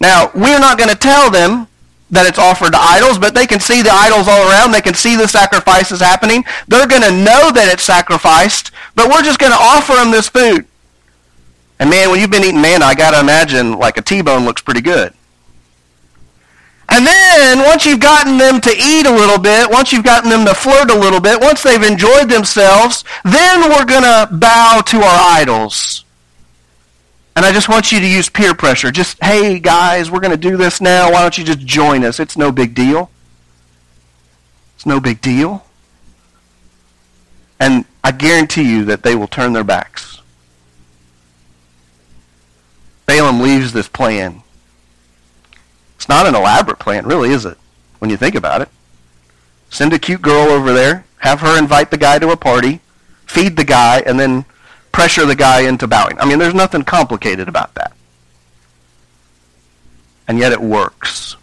Now, 0.00 0.30
we're 0.34 0.60
not 0.60 0.78
going 0.78 0.90
to 0.90 0.96
tell 0.96 1.30
them 1.30 1.66
that 2.10 2.26
it's 2.26 2.38
offered 2.38 2.72
to 2.72 2.78
idols, 2.80 3.18
but 3.18 3.34
they 3.34 3.46
can 3.46 3.60
see 3.60 3.82
the 3.82 3.92
idols 3.92 4.28
all 4.28 4.48
around. 4.48 4.72
They 4.72 4.80
can 4.80 4.94
see 4.94 5.16
the 5.16 5.28
sacrifices 5.28 6.00
happening. 6.00 6.44
They're 6.66 6.86
going 6.86 7.02
to 7.02 7.10
know 7.10 7.52
that 7.52 7.68
it's 7.70 7.82
sacrificed, 7.82 8.70
but 8.94 9.10
we're 9.10 9.22
just 9.22 9.38
going 9.38 9.52
to 9.52 9.58
offer 9.58 9.94
them 9.94 10.10
this 10.10 10.28
food. 10.28 10.66
And 11.78 11.90
man, 11.90 12.10
when 12.10 12.20
you've 12.20 12.30
been 12.30 12.44
eating 12.44 12.60
manna, 12.60 12.86
I 12.86 12.94
got 12.94 13.10
to 13.10 13.20
imagine 13.20 13.78
like 13.78 13.98
a 13.98 14.02
T-bone 14.02 14.44
looks 14.44 14.62
pretty 14.62 14.80
good. 14.80 15.12
And 16.90 17.06
then, 17.06 17.58
once 17.58 17.84
you've 17.84 18.00
gotten 18.00 18.38
them 18.38 18.62
to 18.62 18.70
eat 18.70 19.04
a 19.04 19.12
little 19.12 19.38
bit, 19.38 19.70
once 19.70 19.92
you've 19.92 20.04
gotten 20.04 20.30
them 20.30 20.46
to 20.46 20.54
flirt 20.54 20.90
a 20.90 20.98
little 20.98 21.20
bit, 21.20 21.38
once 21.38 21.62
they've 21.62 21.82
enjoyed 21.82 22.30
themselves, 22.30 23.04
then 23.24 23.68
we're 23.68 23.84
going 23.84 24.04
to 24.04 24.28
bow 24.32 24.80
to 24.86 24.96
our 24.96 25.38
idols. 25.38 26.06
And 27.38 27.46
I 27.46 27.52
just 27.52 27.68
want 27.68 27.92
you 27.92 28.00
to 28.00 28.06
use 28.08 28.28
peer 28.28 28.52
pressure. 28.52 28.90
Just, 28.90 29.22
hey, 29.22 29.60
guys, 29.60 30.10
we're 30.10 30.18
going 30.18 30.32
to 30.32 30.36
do 30.36 30.56
this 30.56 30.80
now. 30.80 31.12
Why 31.12 31.22
don't 31.22 31.38
you 31.38 31.44
just 31.44 31.60
join 31.60 32.02
us? 32.02 32.18
It's 32.18 32.36
no 32.36 32.50
big 32.50 32.74
deal. 32.74 33.12
It's 34.74 34.84
no 34.84 34.98
big 34.98 35.20
deal. 35.20 35.64
And 37.60 37.84
I 38.02 38.10
guarantee 38.10 38.68
you 38.68 38.84
that 38.86 39.04
they 39.04 39.14
will 39.14 39.28
turn 39.28 39.52
their 39.52 39.62
backs. 39.62 40.20
Balaam 43.06 43.40
leaves 43.40 43.72
this 43.72 43.86
plan 43.86 44.42
it's 45.94 46.08
not 46.08 46.26
an 46.26 46.34
elaborate 46.34 46.80
plan, 46.80 47.06
really, 47.06 47.30
is 47.30 47.46
it? 47.46 47.56
When 48.00 48.10
you 48.10 48.16
think 48.16 48.34
about 48.34 48.62
it. 48.62 48.68
Send 49.70 49.92
a 49.92 49.98
cute 50.00 50.22
girl 50.22 50.48
over 50.48 50.72
there, 50.72 51.04
have 51.18 51.38
her 51.38 51.56
invite 51.56 51.92
the 51.92 51.98
guy 51.98 52.18
to 52.18 52.30
a 52.30 52.36
party, 52.36 52.80
feed 53.26 53.56
the 53.56 53.62
guy, 53.62 54.00
and 54.00 54.18
then 54.18 54.44
pressure 54.98 55.24
the 55.24 55.36
guy 55.36 55.60
into 55.60 55.86
bowing. 55.86 56.18
I 56.18 56.24
mean, 56.24 56.40
there's 56.40 56.54
nothing 56.54 56.82
complicated 56.82 57.48
about 57.48 57.72
that. 57.74 57.92
And 60.26 60.40
yet 60.40 60.50
it 60.50 60.60
works. 60.60 61.36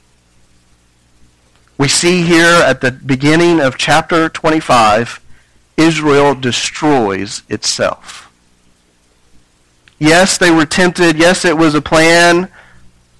We 1.77 1.88
see 1.88 2.24
here 2.24 2.62
at 2.62 2.81
the 2.81 2.91
beginning 2.91 3.62
of 3.62 3.77
chapter 3.77 4.27
25, 4.27 5.21
Israel 5.77 6.35
destroys 6.35 7.43
itself. 7.47 8.29
Yes, 10.00 10.38
they 10.38 10.51
were 10.51 10.65
tempted. 10.65 11.17
Yes, 11.17 11.45
it 11.45 11.55
was 11.55 11.75
a 11.75 11.81
plan 11.81 12.51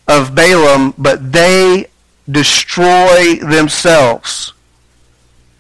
of 0.06 0.36
Balaam, 0.36 0.96
but 0.98 1.32
they 1.32 1.86
destroy 2.30 3.36
themselves. 3.36 4.52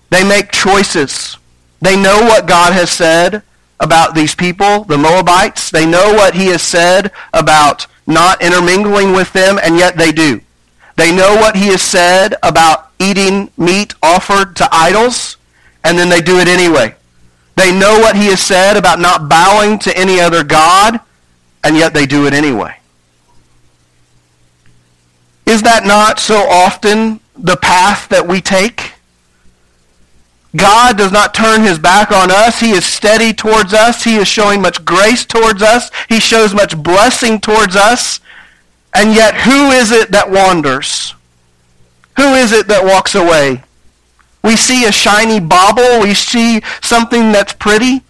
They 0.09 0.27
make 0.27 0.51
choices. 0.51 1.37
They 1.79 1.95
know 1.95 2.19
what 2.23 2.45
God 2.45 2.73
has 2.73 2.91
said 2.91 3.41
about 3.79 4.15
these 4.15 4.35
people, 4.35 4.83
the 4.85 4.97
Moabites. 4.97 5.69
They 5.69 5.85
know 5.85 6.13
what 6.13 6.35
he 6.35 6.47
has 6.47 6.61
said 6.61 7.11
about 7.33 7.87
not 8.07 8.41
intermingling 8.41 9.13
with 9.13 9.33
them, 9.33 9.59
and 9.61 9.77
yet 9.77 9.97
they 9.97 10.11
do. 10.11 10.41
They 10.95 11.13
know 11.13 11.35
what 11.35 11.55
he 11.55 11.67
has 11.67 11.81
said 11.81 12.35
about 12.41 12.91
eating 12.99 13.51
meat 13.57 13.93
offered 14.01 14.55
to 14.57 14.69
idols, 14.71 15.37
and 15.83 15.97
then 15.97 16.09
they 16.09 16.21
do 16.21 16.39
it 16.39 16.47
anyway. 16.47 16.95
They 17.55 17.71
know 17.71 17.99
what 17.99 18.15
he 18.15 18.27
has 18.27 18.41
said 18.41 18.77
about 18.77 18.99
not 18.99 19.27
bowing 19.29 19.79
to 19.79 19.97
any 19.97 20.19
other 20.19 20.43
God, 20.43 20.99
and 21.63 21.75
yet 21.75 21.93
they 21.93 22.05
do 22.05 22.27
it 22.27 22.33
anyway. 22.33 22.77
Is 25.45 25.61
that 25.61 25.85
not 25.85 26.19
so 26.19 26.37
often 26.37 27.19
the 27.37 27.57
path 27.57 28.09
that 28.09 28.27
we 28.27 28.41
take? 28.41 28.94
God 30.55 30.97
does 30.97 31.11
not 31.11 31.33
turn 31.33 31.63
his 31.63 31.79
back 31.79 32.11
on 32.11 32.31
us. 32.31 32.59
He 32.59 32.71
is 32.71 32.85
steady 32.85 33.33
towards 33.33 33.73
us. 33.73 34.03
He 34.03 34.15
is 34.15 34.27
showing 34.27 34.61
much 34.61 34.83
grace 34.85 35.25
towards 35.25 35.61
us. 35.61 35.89
He 36.07 36.19
shows 36.19 36.53
much 36.53 36.77
blessing 36.81 37.39
towards 37.39 37.75
us. 37.75 38.19
And 38.93 39.13
yet, 39.13 39.35
who 39.35 39.71
is 39.71 39.91
it 39.91 40.11
that 40.11 40.31
wanders? 40.31 41.13
Who 42.17 42.33
is 42.35 42.51
it 42.51 42.67
that 42.67 42.85
walks 42.85 43.15
away? 43.15 43.63
We 44.43 44.55
see 44.55 44.85
a 44.85 44.91
shiny 44.91 45.39
bauble. 45.39 46.01
We 46.01 46.13
see 46.13 46.61
something 46.81 47.31
that's 47.31 47.53
pretty. 47.53 48.03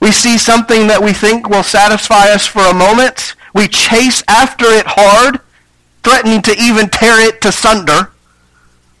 We 0.00 0.12
see 0.12 0.38
something 0.38 0.86
that 0.86 1.02
we 1.02 1.12
think 1.12 1.48
will 1.48 1.62
satisfy 1.62 2.28
us 2.30 2.46
for 2.46 2.62
a 2.62 2.74
moment. 2.74 3.34
We 3.52 3.68
chase 3.68 4.22
after 4.28 4.66
it 4.66 4.86
hard 4.86 5.40
threatening 6.06 6.40
to 6.40 6.52
even 6.56 6.88
tear 6.88 7.20
it 7.26 7.40
to 7.40 7.50
sunder, 7.50 8.12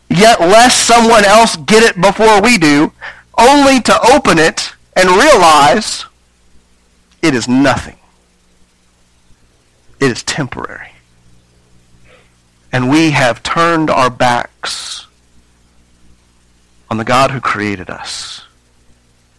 yet 0.08 0.40
lest 0.40 0.86
someone 0.86 1.24
else 1.24 1.56
get 1.56 1.82
it 1.82 2.00
before 2.00 2.40
we 2.40 2.58
do, 2.58 2.92
only 3.38 3.80
to 3.80 4.00
open 4.14 4.38
it 4.38 4.72
and 4.94 5.08
realize 5.10 6.04
it 7.22 7.34
is 7.34 7.48
nothing. 7.48 7.98
It 10.00 10.10
is 10.10 10.22
temporary. 10.22 10.92
And 12.72 12.90
we 12.90 13.12
have 13.12 13.42
turned 13.42 13.90
our 13.90 14.10
backs 14.10 15.06
on 16.90 16.98
the 16.98 17.04
God 17.04 17.30
who 17.30 17.40
created 17.40 17.90
us, 17.90 18.44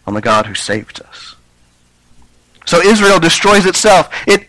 on 0.06 0.14
the 0.14 0.20
God 0.20 0.46
who 0.46 0.54
saved 0.54 1.00
us. 1.02 1.36
So 2.66 2.80
Israel 2.80 3.18
destroys 3.18 3.64
itself. 3.64 4.12
It, 4.26 4.46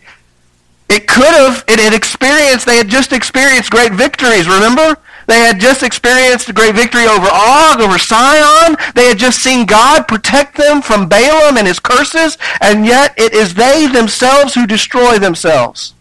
it 0.89 1.07
could 1.07 1.33
have, 1.33 1.63
it 1.67 1.79
had 1.79 1.93
experienced, 1.93 2.65
they 2.65 2.77
had 2.77 2.89
just 2.89 3.13
experienced 3.13 3.71
great 3.71 3.93
victories, 3.93 4.47
remember? 4.47 4.97
They 5.29 5.39
had 5.39 5.59
just 5.59 5.81
experienced 5.81 6.49
a 6.49 6.53
great 6.53 6.75
victory 6.75 7.05
over 7.05 7.27
Og, 7.31 7.79
over 7.79 7.97
Sihon. 7.97 8.75
They 8.95 9.07
had 9.07 9.17
just 9.17 9.39
seen 9.41 9.65
God 9.65 10.07
protect 10.07 10.57
them 10.57 10.81
from 10.81 11.07
Balaam 11.07 11.55
and 11.55 11.65
his 11.65 11.79
curses, 11.79 12.37
and 12.59 12.85
yet 12.85 13.13
it 13.17 13.33
is 13.33 13.53
they 13.53 13.87
themselves 13.87 14.55
who 14.55 14.67
destroy 14.67 15.19
themselves. 15.19 15.93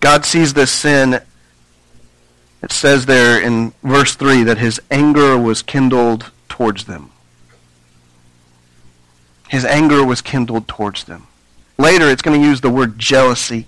God 0.00 0.24
sees 0.24 0.54
this 0.54 0.72
sin. 0.72 1.20
It 2.62 2.72
says 2.72 3.06
there 3.06 3.40
in 3.40 3.72
verse 3.82 4.16
3 4.16 4.42
that 4.42 4.58
his 4.58 4.80
anger 4.90 5.38
was 5.38 5.62
kindled 5.62 6.32
towards 6.48 6.84
them 6.84 7.10
his 9.54 9.64
anger 9.64 10.04
was 10.04 10.20
kindled 10.20 10.66
towards 10.66 11.04
them. 11.04 11.28
Later, 11.78 12.08
it's 12.08 12.22
going 12.22 12.40
to 12.40 12.46
use 12.46 12.60
the 12.60 12.70
word 12.70 12.98
jealousy. 12.98 13.66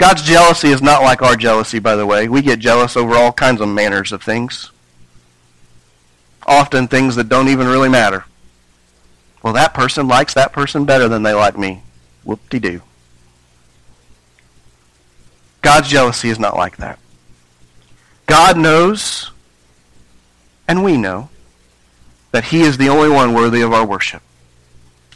God's 0.00 0.22
jealousy 0.22 0.68
is 0.68 0.80
not 0.80 1.02
like 1.02 1.20
our 1.20 1.36
jealousy, 1.36 1.78
by 1.78 1.94
the 1.94 2.06
way. 2.06 2.26
We 2.26 2.40
get 2.40 2.58
jealous 2.58 2.96
over 2.96 3.16
all 3.16 3.32
kinds 3.32 3.60
of 3.60 3.68
manners 3.68 4.12
of 4.12 4.22
things. 4.22 4.70
Often 6.46 6.88
things 6.88 7.16
that 7.16 7.28
don't 7.28 7.48
even 7.48 7.66
really 7.66 7.90
matter. 7.90 8.24
Well, 9.42 9.52
that 9.52 9.74
person 9.74 10.08
likes 10.08 10.32
that 10.32 10.54
person 10.54 10.86
better 10.86 11.06
than 11.06 11.22
they 11.22 11.34
like 11.34 11.58
me. 11.58 11.82
Whoop-de-doo. 12.24 12.80
God's 15.60 15.90
jealousy 15.90 16.30
is 16.30 16.38
not 16.38 16.56
like 16.56 16.78
that. 16.78 16.98
God 18.24 18.56
knows, 18.56 19.32
and 20.66 20.82
we 20.82 20.96
know, 20.96 21.28
that 22.30 22.44
he 22.44 22.62
is 22.62 22.78
the 22.78 22.88
only 22.88 23.10
one 23.10 23.34
worthy 23.34 23.60
of 23.60 23.74
our 23.74 23.84
worship. 23.84 24.22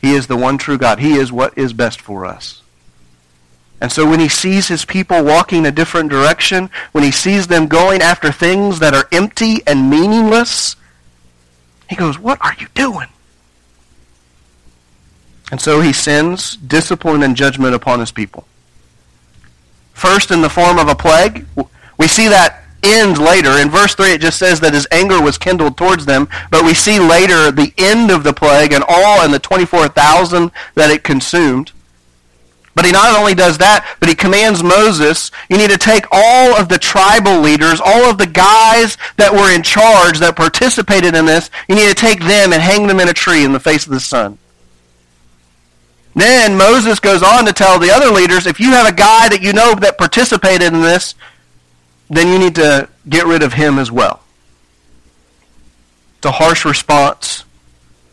He 0.03 0.12
is 0.12 0.26
the 0.26 0.37
one 0.37 0.59
true 0.59 0.76
God. 0.76 0.99
He 0.99 1.14
is 1.14 1.33
what 1.33 1.57
is 1.57 1.73
best 1.73 2.03
for 2.03 2.26
us. 2.26 2.61
And 3.85 3.93
so 3.93 4.09
when 4.09 4.19
he 4.19 4.31
sees 4.31 4.69
his 4.69 4.87
people 4.87 5.23
walking 5.23 5.67
a 5.67 5.71
different 5.71 6.09
direction, 6.09 6.71
when 6.93 7.05
he 7.05 7.11
sees 7.11 7.49
them 7.49 7.67
going 7.67 8.00
after 8.00 8.33
things 8.33 8.79
that 8.79 8.95
are 8.95 9.07
empty 9.12 9.61
and 9.67 9.91
meaningless, 9.91 10.76
he 11.91 11.95
goes, 11.95 12.19
What 12.19 12.38
are 12.41 12.55
you 12.59 12.69
doing? 12.73 13.09
And 15.50 15.61
so 15.61 15.83
he 15.83 15.93
sends 15.93 16.57
discipline 16.57 17.23
and 17.23 17.37
judgment 17.37 17.75
upon 17.75 18.00
his 18.00 18.11
people. 18.11 18.47
First, 19.93 20.31
in 20.31 20.41
the 20.41 20.49
form 20.49 20.79
of 20.79 20.88
a 20.88 20.95
plague. 20.95 21.45
We 21.99 22.09
see 22.09 22.29
that 22.29 22.64
end 22.83 23.19
later. 23.19 23.50
In 23.50 23.69
verse 23.69 23.95
3, 23.95 24.12
it 24.12 24.23
just 24.23 24.38
says 24.38 24.61
that 24.61 24.73
his 24.73 24.88
anger 24.93 25.21
was 25.21 25.37
kindled 25.37 25.76
towards 25.76 26.07
them. 26.07 26.31
But 26.50 26.64
we 26.64 26.73
see 26.73 26.99
later 26.99 27.50
the 27.50 27.75
end 27.76 28.11
of 28.11 28.25
the 28.25 28.33
plague 28.33 28.73
and 28.73 28.83
all 28.88 29.21
and 29.21 29.35
the 29.35 29.38
24,000 29.38 30.50
that 30.75 30.91
it 30.91 31.05
consumed. 31.05 31.73
But 32.75 32.85
he 32.85 32.93
not 32.93 33.16
only 33.16 33.35
does 33.35 33.59
that, 33.59 33.97
but 34.00 34.09
he 34.09 34.14
commands 34.14 34.62
Moses, 34.62 35.31
you 35.49 35.57
need 35.57 35.71
to 35.71 35.78
take 35.78 36.07
all 36.11 36.57
of 36.57 36.69
the 36.69 36.78
tribal 36.78 37.40
leaders, 37.40 37.81
all 37.81 38.11
of 38.11 38.19
the 38.19 38.26
guys 38.26 38.99
that 39.16 39.33
were 39.33 39.54
in 39.54 39.62
charge, 39.62 40.19
that 40.19 40.35
participated 40.37 41.14
in 41.14 41.25
this, 41.25 41.50
you 41.69 41.76
need 41.76 41.88
to 41.88 41.95
take 41.95 42.21
them 42.21 42.52
and 42.52 42.61
hang 42.61 42.88
them 42.88 42.99
in 42.99 43.09
a 43.09 43.12
tree 43.12 43.45
in 43.45 43.52
the 43.52 43.61
face 43.61 43.87
of 43.87 43.93
the 43.93 44.00
sun. 44.00 44.38
Then 46.16 46.57
Moses 46.57 47.00
goes 47.00 47.23
on 47.23 47.45
to 47.47 47.52
tell 47.52 47.78
the 47.78 47.90
other 47.90 48.11
leaders, 48.11 48.47
if 48.47 48.59
you 48.59 48.71
have 48.71 48.88
a 48.88 48.95
guy 48.95 49.28
that 49.28 49.43
you 49.43 49.52
know 49.52 49.75
that 49.75 49.99
participated 49.99 50.73
in 50.73 50.81
this, 50.81 51.14
then 52.11 52.28
you 52.28 52.38
need 52.38 52.54
to 52.57 52.88
get 53.09 53.26
rid 53.26 53.43
of 53.43 53.52
him 53.52 53.78
as 53.78 53.90
well. 53.90 54.21
It's 56.19 56.26
a 56.26 56.33
harsh 56.33 56.64
response 56.64 57.45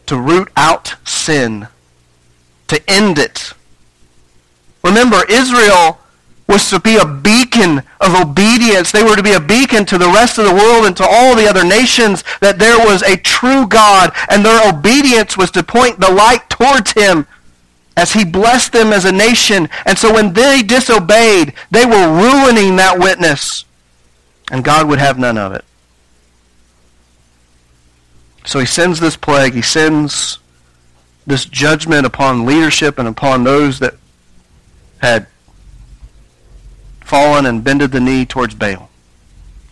to 0.07 0.17
root 0.19 0.49
out 0.57 0.95
sin, 1.05 1.67
to 2.67 2.81
end 2.89 3.17
it. 3.19 3.53
Remember, 4.83 5.23
Israel 5.29 5.99
was 6.47 6.69
to 6.69 6.79
be 6.79 6.97
a 6.97 7.05
beacon 7.05 7.81
of 8.01 8.15
obedience. 8.15 8.91
They 8.91 9.03
were 9.03 9.15
to 9.15 9.23
be 9.23 9.31
a 9.31 9.39
beacon 9.39 9.85
to 9.85 9.97
the 9.97 10.07
rest 10.07 10.37
of 10.37 10.45
the 10.45 10.53
world 10.53 10.85
and 10.85 10.97
to 10.97 11.07
all 11.09 11.35
the 11.35 11.47
other 11.47 11.63
nations 11.63 12.23
that 12.41 12.59
there 12.59 12.77
was 12.77 13.03
a 13.03 13.15
true 13.15 13.67
God, 13.67 14.11
and 14.29 14.45
their 14.45 14.69
obedience 14.69 15.37
was 15.37 15.51
to 15.51 15.63
point 15.63 15.99
the 15.99 16.11
light 16.11 16.49
towards 16.49 16.91
him 16.91 17.25
as 17.95 18.13
he 18.13 18.25
blessed 18.25 18.73
them 18.73 18.91
as 18.91 19.05
a 19.05 19.11
nation. 19.11 19.69
And 19.85 19.97
so 19.97 20.13
when 20.13 20.33
they 20.33 20.61
disobeyed, 20.61 21.53
they 21.69 21.85
were 21.85 22.07
ruining 22.07 22.75
that 22.77 22.99
witness. 22.99 23.65
And 24.51 24.63
God 24.63 24.87
would 24.87 24.99
have 24.99 25.17
none 25.17 25.37
of 25.37 25.53
it. 25.53 25.63
So 28.43 28.59
he 28.59 28.65
sends 28.65 28.99
this 28.99 29.15
plague. 29.15 29.53
He 29.53 29.61
sends 29.61 30.39
this 31.27 31.45
judgment 31.45 32.05
upon 32.05 32.45
leadership 32.45 32.97
and 32.97 33.07
upon 33.07 33.43
those 33.43 33.79
that 33.79 33.93
had 35.01 35.27
fallen 37.01 37.45
and 37.45 37.63
bended 37.63 37.91
the 37.91 37.99
knee 37.99 38.25
towards 38.25 38.55
Baal. 38.55 38.89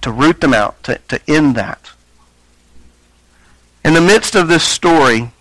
To 0.01 0.11
root 0.11 0.41
them 0.41 0.53
out, 0.53 0.81
to, 0.83 0.99
to 1.07 1.21
end 1.27 1.55
that. 1.55 1.91
In 3.83 3.93
the 3.93 4.01
midst 4.01 4.35
of 4.35 4.47
this 4.47 4.63
story, 4.63 5.31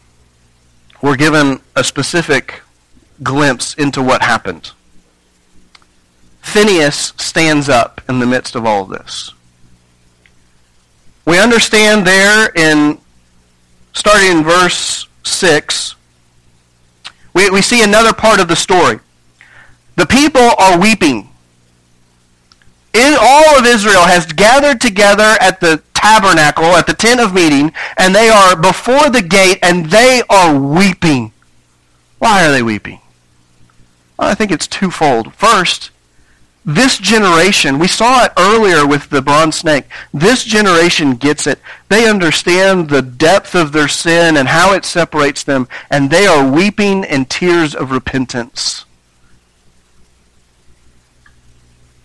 we're 1.02 1.16
given 1.16 1.60
a 1.74 1.82
specific 1.82 2.62
glimpse 3.22 3.74
into 3.74 4.02
what 4.02 4.22
happened. 4.22 4.72
Phineas 6.40 7.12
stands 7.16 7.68
up 7.68 8.00
in 8.08 8.18
the 8.20 8.26
midst 8.26 8.54
of 8.54 8.64
all 8.64 8.82
of 8.82 8.90
this. 8.90 9.32
We 11.24 11.38
understand 11.38 12.06
there 12.06 12.50
in, 12.54 12.98
starting 13.92 14.38
in 14.38 14.44
verse 14.44 15.06
6, 15.24 15.94
we, 17.34 17.50
we 17.50 17.62
see 17.62 17.82
another 17.82 18.12
part 18.12 18.40
of 18.40 18.48
the 18.48 18.56
story. 18.56 18.98
The 19.98 20.06
people 20.06 20.52
are 20.60 20.78
weeping. 20.78 21.28
In, 22.94 23.16
all 23.20 23.58
of 23.58 23.66
Israel 23.66 24.04
has 24.04 24.26
gathered 24.26 24.80
together 24.80 25.36
at 25.40 25.58
the 25.58 25.82
tabernacle, 25.92 26.66
at 26.76 26.86
the 26.86 26.94
tent 26.94 27.18
of 27.18 27.34
meeting, 27.34 27.72
and 27.98 28.14
they 28.14 28.28
are 28.28 28.54
before 28.54 29.10
the 29.10 29.22
gate, 29.22 29.58
and 29.60 29.86
they 29.86 30.22
are 30.30 30.56
weeping. 30.56 31.32
Why 32.20 32.46
are 32.46 32.52
they 32.52 32.62
weeping? 32.62 33.00
Well, 34.16 34.28
I 34.28 34.36
think 34.36 34.52
it's 34.52 34.68
twofold. 34.68 35.34
First, 35.34 35.90
this 36.64 36.98
generation, 36.98 37.80
we 37.80 37.88
saw 37.88 38.24
it 38.24 38.32
earlier 38.38 38.86
with 38.86 39.10
the 39.10 39.20
bronze 39.20 39.56
snake, 39.56 39.86
this 40.14 40.44
generation 40.44 41.16
gets 41.16 41.44
it. 41.44 41.58
They 41.88 42.08
understand 42.08 42.88
the 42.88 43.02
depth 43.02 43.56
of 43.56 43.72
their 43.72 43.88
sin 43.88 44.36
and 44.36 44.46
how 44.46 44.74
it 44.74 44.84
separates 44.84 45.42
them, 45.42 45.66
and 45.90 46.08
they 46.08 46.28
are 46.28 46.48
weeping 46.48 47.02
in 47.02 47.24
tears 47.24 47.74
of 47.74 47.90
repentance. 47.90 48.84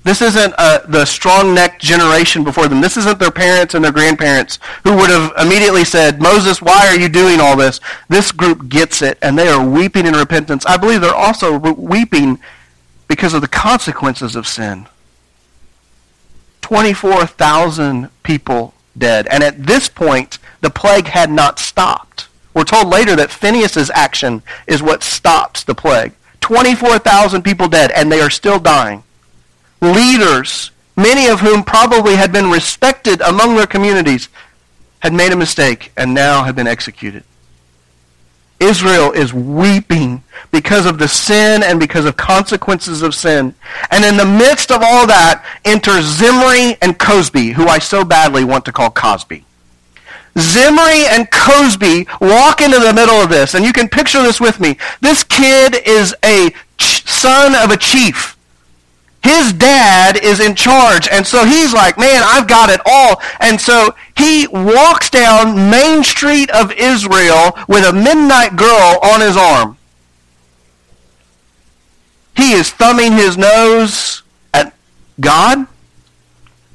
This 0.03 0.21
isn't 0.21 0.53
uh, 0.57 0.79
the 0.85 1.05
strong-necked 1.05 1.81
generation 1.81 2.43
before 2.43 2.67
them. 2.67 2.81
This 2.81 2.97
isn't 2.97 3.19
their 3.19 3.31
parents 3.31 3.73
and 3.73 3.83
their 3.83 3.93
grandparents 3.93 4.59
who 4.83 4.95
would 4.97 5.09
have 5.09 5.31
immediately 5.39 5.85
said, 5.85 6.21
Moses, 6.21 6.61
why 6.61 6.87
are 6.87 6.99
you 6.99 7.07
doing 7.07 7.39
all 7.39 7.55
this? 7.55 7.79
This 8.09 8.33
group 8.33 8.67
gets 8.67 9.01
it, 9.01 9.17
and 9.21 9.39
they 9.39 9.47
are 9.47 9.65
weeping 9.65 10.05
in 10.05 10.13
repentance. 10.13 10.65
I 10.65 10.75
believe 10.75 10.99
they're 10.99 11.15
also 11.15 11.57
weeping 11.57 12.39
because 13.07 13.33
of 13.33 13.41
the 13.41 13.47
consequences 13.47 14.35
of 14.35 14.45
sin. 14.45 14.87
24,000 16.61 18.09
people 18.23 18.73
dead. 18.97 19.27
And 19.27 19.41
at 19.41 19.65
this 19.65 19.87
point, 19.87 20.37
the 20.59 20.69
plague 20.69 21.07
had 21.07 21.31
not 21.31 21.59
stopped. 21.59 22.27
We're 22.53 22.65
told 22.65 22.87
later 22.87 23.15
that 23.15 23.31
Phineas' 23.31 23.89
action 23.91 24.43
is 24.67 24.83
what 24.83 25.01
stops 25.01 25.63
the 25.63 25.75
plague. 25.75 26.11
24,000 26.41 27.41
people 27.41 27.69
dead, 27.69 27.89
and 27.91 28.11
they 28.11 28.19
are 28.19 28.29
still 28.29 28.59
dying 28.59 29.03
leaders, 29.83 30.71
many 30.95 31.27
of 31.27 31.41
whom 31.41 31.63
probably 31.63 32.15
had 32.15 32.31
been 32.31 32.49
respected 32.49 33.21
among 33.21 33.55
their 33.55 33.67
communities, 33.67 34.29
had 34.99 35.13
made 35.13 35.31
a 35.33 35.37
mistake 35.37 35.91
and 35.97 36.13
now 36.13 36.43
had 36.43 36.55
been 36.55 36.67
executed. 36.67 37.23
Israel 38.59 39.11
is 39.11 39.33
weeping 39.33 40.23
because 40.51 40.85
of 40.85 40.97
the 40.97 41.07
sin 41.07 41.61
and 41.63 41.79
because 41.79 42.05
of 42.05 42.15
consequences 42.15 43.01
of 43.01 43.13
sin. 43.13 43.53
And 43.91 44.05
in 44.05 44.15
the 44.15 44.25
midst 44.25 44.71
of 44.71 44.81
all 44.81 45.05
that 45.07 45.45
enter 45.65 46.01
Zimri 46.01 46.77
and 46.81 46.97
Cozbi, 46.97 47.51
who 47.51 47.67
I 47.67 47.79
so 47.79 48.05
badly 48.05 48.45
want 48.45 48.63
to 48.65 48.71
call 48.71 48.89
Cosby. 48.89 49.43
Zimri 50.37 51.05
and 51.07 51.29
Cozbi 51.29 52.07
walk 52.21 52.61
into 52.61 52.79
the 52.79 52.93
middle 52.93 53.15
of 53.15 53.29
this, 53.29 53.53
and 53.53 53.65
you 53.65 53.73
can 53.73 53.87
picture 53.89 54.21
this 54.23 54.39
with 54.39 54.59
me. 54.59 54.77
This 55.01 55.23
kid 55.23 55.75
is 55.85 56.15
a 56.23 56.51
ch- 56.77 57.05
son 57.05 57.53
of 57.55 57.69
a 57.71 57.77
chief 57.77 58.37
his 59.23 59.53
dad 59.53 60.21
is 60.21 60.39
in 60.39 60.53
charge. 60.53 61.07
And 61.09 61.25
so 61.25 61.45
he's 61.45 61.73
like, 61.73 61.97
man, 61.97 62.21
I've 62.25 62.47
got 62.47 62.69
it 62.69 62.81
all. 62.85 63.21
And 63.39 63.59
so 63.59 63.95
he 64.17 64.47
walks 64.47 65.09
down 65.09 65.69
Main 65.69 66.03
Street 66.03 66.49
of 66.51 66.71
Israel 66.73 67.57
with 67.67 67.85
a 67.85 67.93
Midianite 67.93 68.57
girl 68.57 68.99
on 69.01 69.21
his 69.21 69.37
arm. 69.37 69.77
He 72.35 72.51
is 72.51 72.71
thumbing 72.71 73.13
his 73.13 73.37
nose 73.37 74.23
at 74.53 74.73
God. 75.19 75.67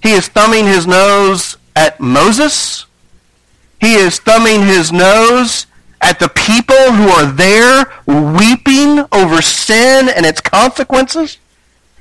He 0.03 0.13
is 0.13 0.29
thumbing 0.29 0.65
his 0.65 0.87
nose 0.87 1.59
at 1.77 2.01
Moses. 2.01 2.87
He 3.81 3.95
is 3.95 4.19
thumbing 4.21 4.63
his 4.63 4.91
nose 4.91 5.67
at 6.01 6.19
the 6.19 6.29
people 6.29 6.93
who 6.93 7.09
are 7.09 7.31
there 7.31 7.93
weeping 8.07 9.05
over 9.13 9.43
sin 9.43 10.09
and 10.09 10.25
its 10.25 10.41
consequences. 10.41 11.39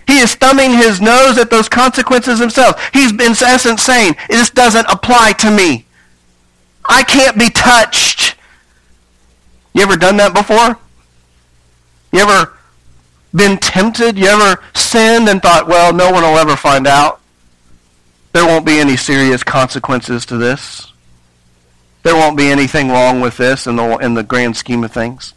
He 0.08 0.20
is 0.20 0.36
thumbing 0.36 0.72
his 0.72 1.02
nose 1.02 1.38
at 1.38 1.50
those 1.50 1.68
consequences 1.68 2.40
himself. 2.40 2.82
He's 2.94 3.12
in 3.12 3.20
essence 3.20 3.84
saying, 3.84 4.16
this 4.30 4.50
doesn't 4.50 4.88
apply 4.90 5.34
to 5.40 5.52
me. 5.52 5.86
I 6.86 7.04
can't 7.04 7.38
be 7.38 7.50
touched. 7.50 8.36
You 9.74 9.84
ever 9.84 9.98
done 9.98 10.18
that 10.18 10.34
before? 10.34 10.80
You 12.14 12.20
ever 12.20 12.54
been 13.36 13.58
tempted? 13.58 14.18
You 14.18 14.28
ever 14.28 14.64
sinned 14.74 15.28
and 15.28 15.42
thought, 15.42 15.68
well, 15.68 15.94
no 15.94 16.10
one 16.12 16.24
will 16.24 16.38
ever 16.38 16.56
find 16.56 16.88
out? 16.88 17.20
There 18.32 18.46
won't 18.46 18.66
be 18.66 18.80
any 18.80 18.96
serious 18.96 19.44
consequences 19.44 20.26
to 20.28 20.38
this. 20.38 20.92
There 22.04 22.16
won't 22.16 22.38
be 22.38 22.48
anything 22.48 22.90
wrong 22.90 23.20
with 23.20 23.38
this 23.38 23.68
in 23.68 23.76
the, 23.76 23.98
in 23.98 24.14
the 24.14 24.24
grand 24.24 24.56
scheme 24.56 24.84
of 24.84 24.92
things. 24.92 25.34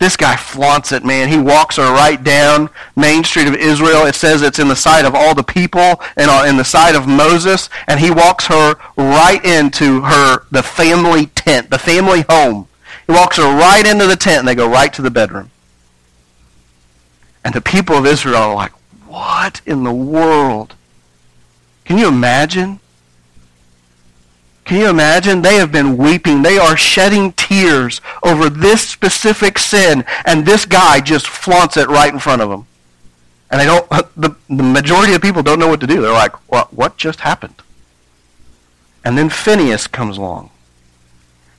This 0.00 0.16
guy 0.16 0.34
flaunts 0.34 0.92
it, 0.92 1.04
man. 1.04 1.28
He 1.28 1.36
walks 1.36 1.76
her 1.76 1.92
right 1.92 2.24
down 2.24 2.70
Main 2.96 3.22
Street 3.22 3.46
of 3.46 3.54
Israel. 3.54 4.06
It 4.06 4.14
says 4.14 4.40
it's 4.40 4.58
in 4.58 4.66
the 4.66 4.74
sight 4.74 5.04
of 5.04 5.14
all 5.14 5.34
the 5.34 5.42
people 5.42 6.00
and 6.16 6.30
uh, 6.30 6.44
in 6.48 6.56
the 6.56 6.64
sight 6.64 6.94
of 6.94 7.06
Moses. 7.06 7.68
And 7.86 8.00
he 8.00 8.10
walks 8.10 8.46
her 8.46 8.76
right 8.96 9.44
into 9.44 10.00
her, 10.00 10.46
the 10.50 10.62
family 10.62 11.26
tent, 11.26 11.68
the 11.68 11.78
family 11.78 12.24
home. 12.30 12.66
He 13.06 13.12
walks 13.12 13.36
her 13.36 13.42
right 13.42 13.86
into 13.86 14.06
the 14.06 14.16
tent 14.16 14.38
and 14.38 14.48
they 14.48 14.54
go 14.54 14.70
right 14.70 14.90
to 14.94 15.02
the 15.02 15.10
bedroom. 15.10 15.50
And 17.44 17.54
the 17.54 17.60
people 17.60 17.94
of 17.94 18.06
Israel 18.06 18.36
are 18.36 18.54
like, 18.54 18.72
what 19.06 19.60
in 19.66 19.84
the 19.84 19.92
world? 19.92 20.76
Can 21.84 21.98
you 21.98 22.08
imagine? 22.08 22.80
Can 24.70 24.78
you 24.78 24.88
imagine? 24.88 25.42
They 25.42 25.56
have 25.56 25.72
been 25.72 25.96
weeping. 25.96 26.42
They 26.42 26.56
are 26.56 26.76
shedding 26.76 27.32
tears 27.32 28.00
over 28.22 28.48
this 28.48 28.88
specific 28.88 29.58
sin, 29.58 30.04
and 30.24 30.46
this 30.46 30.64
guy 30.64 31.00
just 31.00 31.26
flaunts 31.26 31.76
it 31.76 31.88
right 31.88 32.12
in 32.12 32.20
front 32.20 32.40
of 32.40 32.50
them. 32.50 32.68
And 33.50 33.60
they 33.60 33.64
don't, 33.64 33.90
the, 34.16 34.36
the 34.48 34.62
majority 34.62 35.12
of 35.14 35.22
people 35.22 35.42
don't 35.42 35.58
know 35.58 35.66
what 35.66 35.80
to 35.80 35.88
do. 35.88 36.00
They're 36.00 36.12
like, 36.12 36.36
what, 36.48 36.72
what 36.72 36.96
just 36.96 37.22
happened? 37.22 37.62
And 39.04 39.18
then 39.18 39.28
Phineas 39.28 39.88
comes 39.88 40.18
along. 40.18 40.50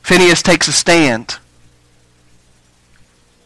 Phineas 0.02 0.42
takes 0.42 0.70
a 0.70 0.72
stand. 0.72 1.38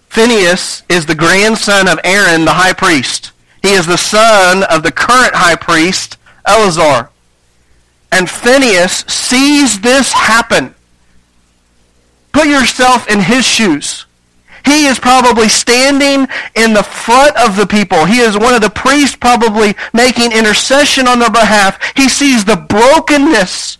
Phineas 0.10 0.84
is 0.90 1.08
the 1.08 1.16
grandson 1.16 1.88
of 1.88 2.00
Aaron, 2.04 2.46
the 2.46 2.54
high 2.54 2.74
priest. 2.74 3.32
He 3.64 3.70
is 3.70 3.88
the 3.88 3.98
son 3.98 4.64
of 4.66 4.84
the 4.84 4.92
current 4.92 5.34
high 5.34 5.56
priest, 5.56 6.20
Eleazar. 6.46 7.10
And 8.16 8.30
Phineas 8.30 9.04
sees 9.10 9.82
this 9.82 10.14
happen. 10.14 10.74
Put 12.32 12.48
yourself 12.48 13.10
in 13.10 13.20
his 13.20 13.46
shoes. 13.46 14.06
He 14.64 14.86
is 14.86 15.00
probably 15.00 15.50
standing 15.50 16.26
in 16.56 16.74
the 16.74 16.82
front 16.82 17.36
of 17.36 17.58
the 17.58 17.68
people. 17.68 18.06
He 18.06 18.20
is 18.20 18.38
one 18.38 18.54
of 18.54 18.62
the 18.62 18.70
priests 18.70 19.18
probably 19.18 19.76
making 19.94 20.32
intercession 20.32 21.10
on 21.10 21.20
their 21.20 21.30
behalf. 21.30 21.78
He 21.98 22.08
sees 22.08 22.46
the 22.46 22.56
brokenness 22.56 23.80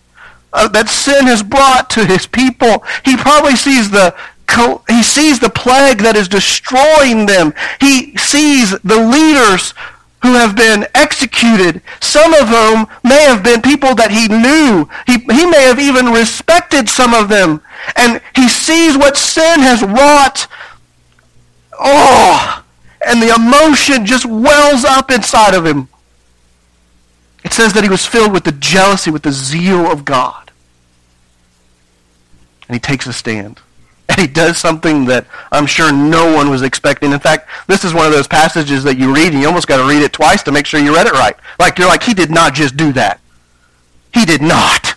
uh, 0.52 0.68
that 0.68 0.90
sin 0.90 1.28
has 1.28 1.42
brought 1.42 1.90
to 1.92 2.06
his 2.06 2.28
people. 2.28 2.84
He 3.06 3.16
probably 3.16 3.56
sees 3.56 3.90
the 3.90 4.14
he 4.88 5.02
sees 5.02 5.40
the 5.40 5.50
plague 5.50 6.00
that 6.00 6.16
is 6.16 6.28
destroying 6.28 7.26
them. 7.26 7.54
He 7.82 8.16
sees 8.18 8.72
the 8.80 9.00
leaders 9.00 9.74
who 10.26 10.34
have 10.34 10.56
been 10.56 10.88
executed, 10.96 11.82
some 12.02 12.34
of 12.34 12.50
whom 12.50 12.88
may 13.04 13.24
have 13.24 13.44
been 13.44 13.62
people 13.62 13.96
that 13.96 14.12
he 14.12 14.28
knew. 14.28 14.90
He, 15.06 15.20
he 15.34 15.46
may 15.46 15.64
have 15.64 15.80
even 15.80 16.08
respected 16.08 16.90
some 16.90 17.14
of 17.14 17.30
them. 17.30 17.62
And 17.96 18.22
he 18.36 18.50
sees 18.50 18.98
what 18.98 19.18
sin 19.18 19.60
has 19.60 19.84
wrought. 19.84 20.48
Oh, 21.80 22.64
and 23.06 23.22
the 23.22 23.34
emotion 23.36 24.06
just 24.06 24.26
wells 24.26 24.84
up 24.84 25.12
inside 25.12 25.54
of 25.54 25.66
him. 25.66 25.90
It 27.44 27.54
says 27.54 27.74
that 27.74 27.84
he 27.84 27.90
was 27.90 28.06
filled 28.06 28.34
with 28.34 28.44
the 28.44 28.52
jealousy, 28.52 29.12
with 29.12 29.22
the 29.22 29.32
zeal 29.32 29.86
of 29.86 30.04
God. 30.04 30.52
And 32.68 32.76
he 32.76 32.80
takes 32.80 33.06
a 33.06 33.14
stand. 33.14 33.62
He 34.16 34.28
does 34.28 34.58
something 34.58 35.06
that 35.06 35.26
I'm 35.52 35.66
sure 35.66 35.92
no 35.92 36.34
one 36.34 36.50
was 36.50 36.62
expecting. 36.62 37.12
In 37.12 37.20
fact, 37.20 37.50
this 37.68 37.84
is 37.84 37.94
one 37.94 38.06
of 38.06 38.12
those 38.12 38.28
passages 38.28 38.84
that 38.84 38.98
you 38.98 39.14
read 39.14 39.34
and 39.34 39.42
you 39.42 39.48
almost 39.48 39.68
got 39.68 39.78
to 39.78 39.88
read 39.88 40.04
it 40.04 40.14
twice 40.14 40.44
to 40.44 40.52
make 40.52 40.66
sure 40.66 40.80
you 40.80 40.96
read 40.96 41.08
it 41.08 41.14
right. 41.14 41.36
Like 41.60 41.78
you're 41.78 41.88
like, 41.88 42.04
he 42.04 42.14
did 42.14 42.30
not 42.30 42.54
just 42.54 42.78
do 42.78 42.92
that. 42.94 43.20
He 44.14 44.26
did 44.26 44.42
not. 44.42 44.96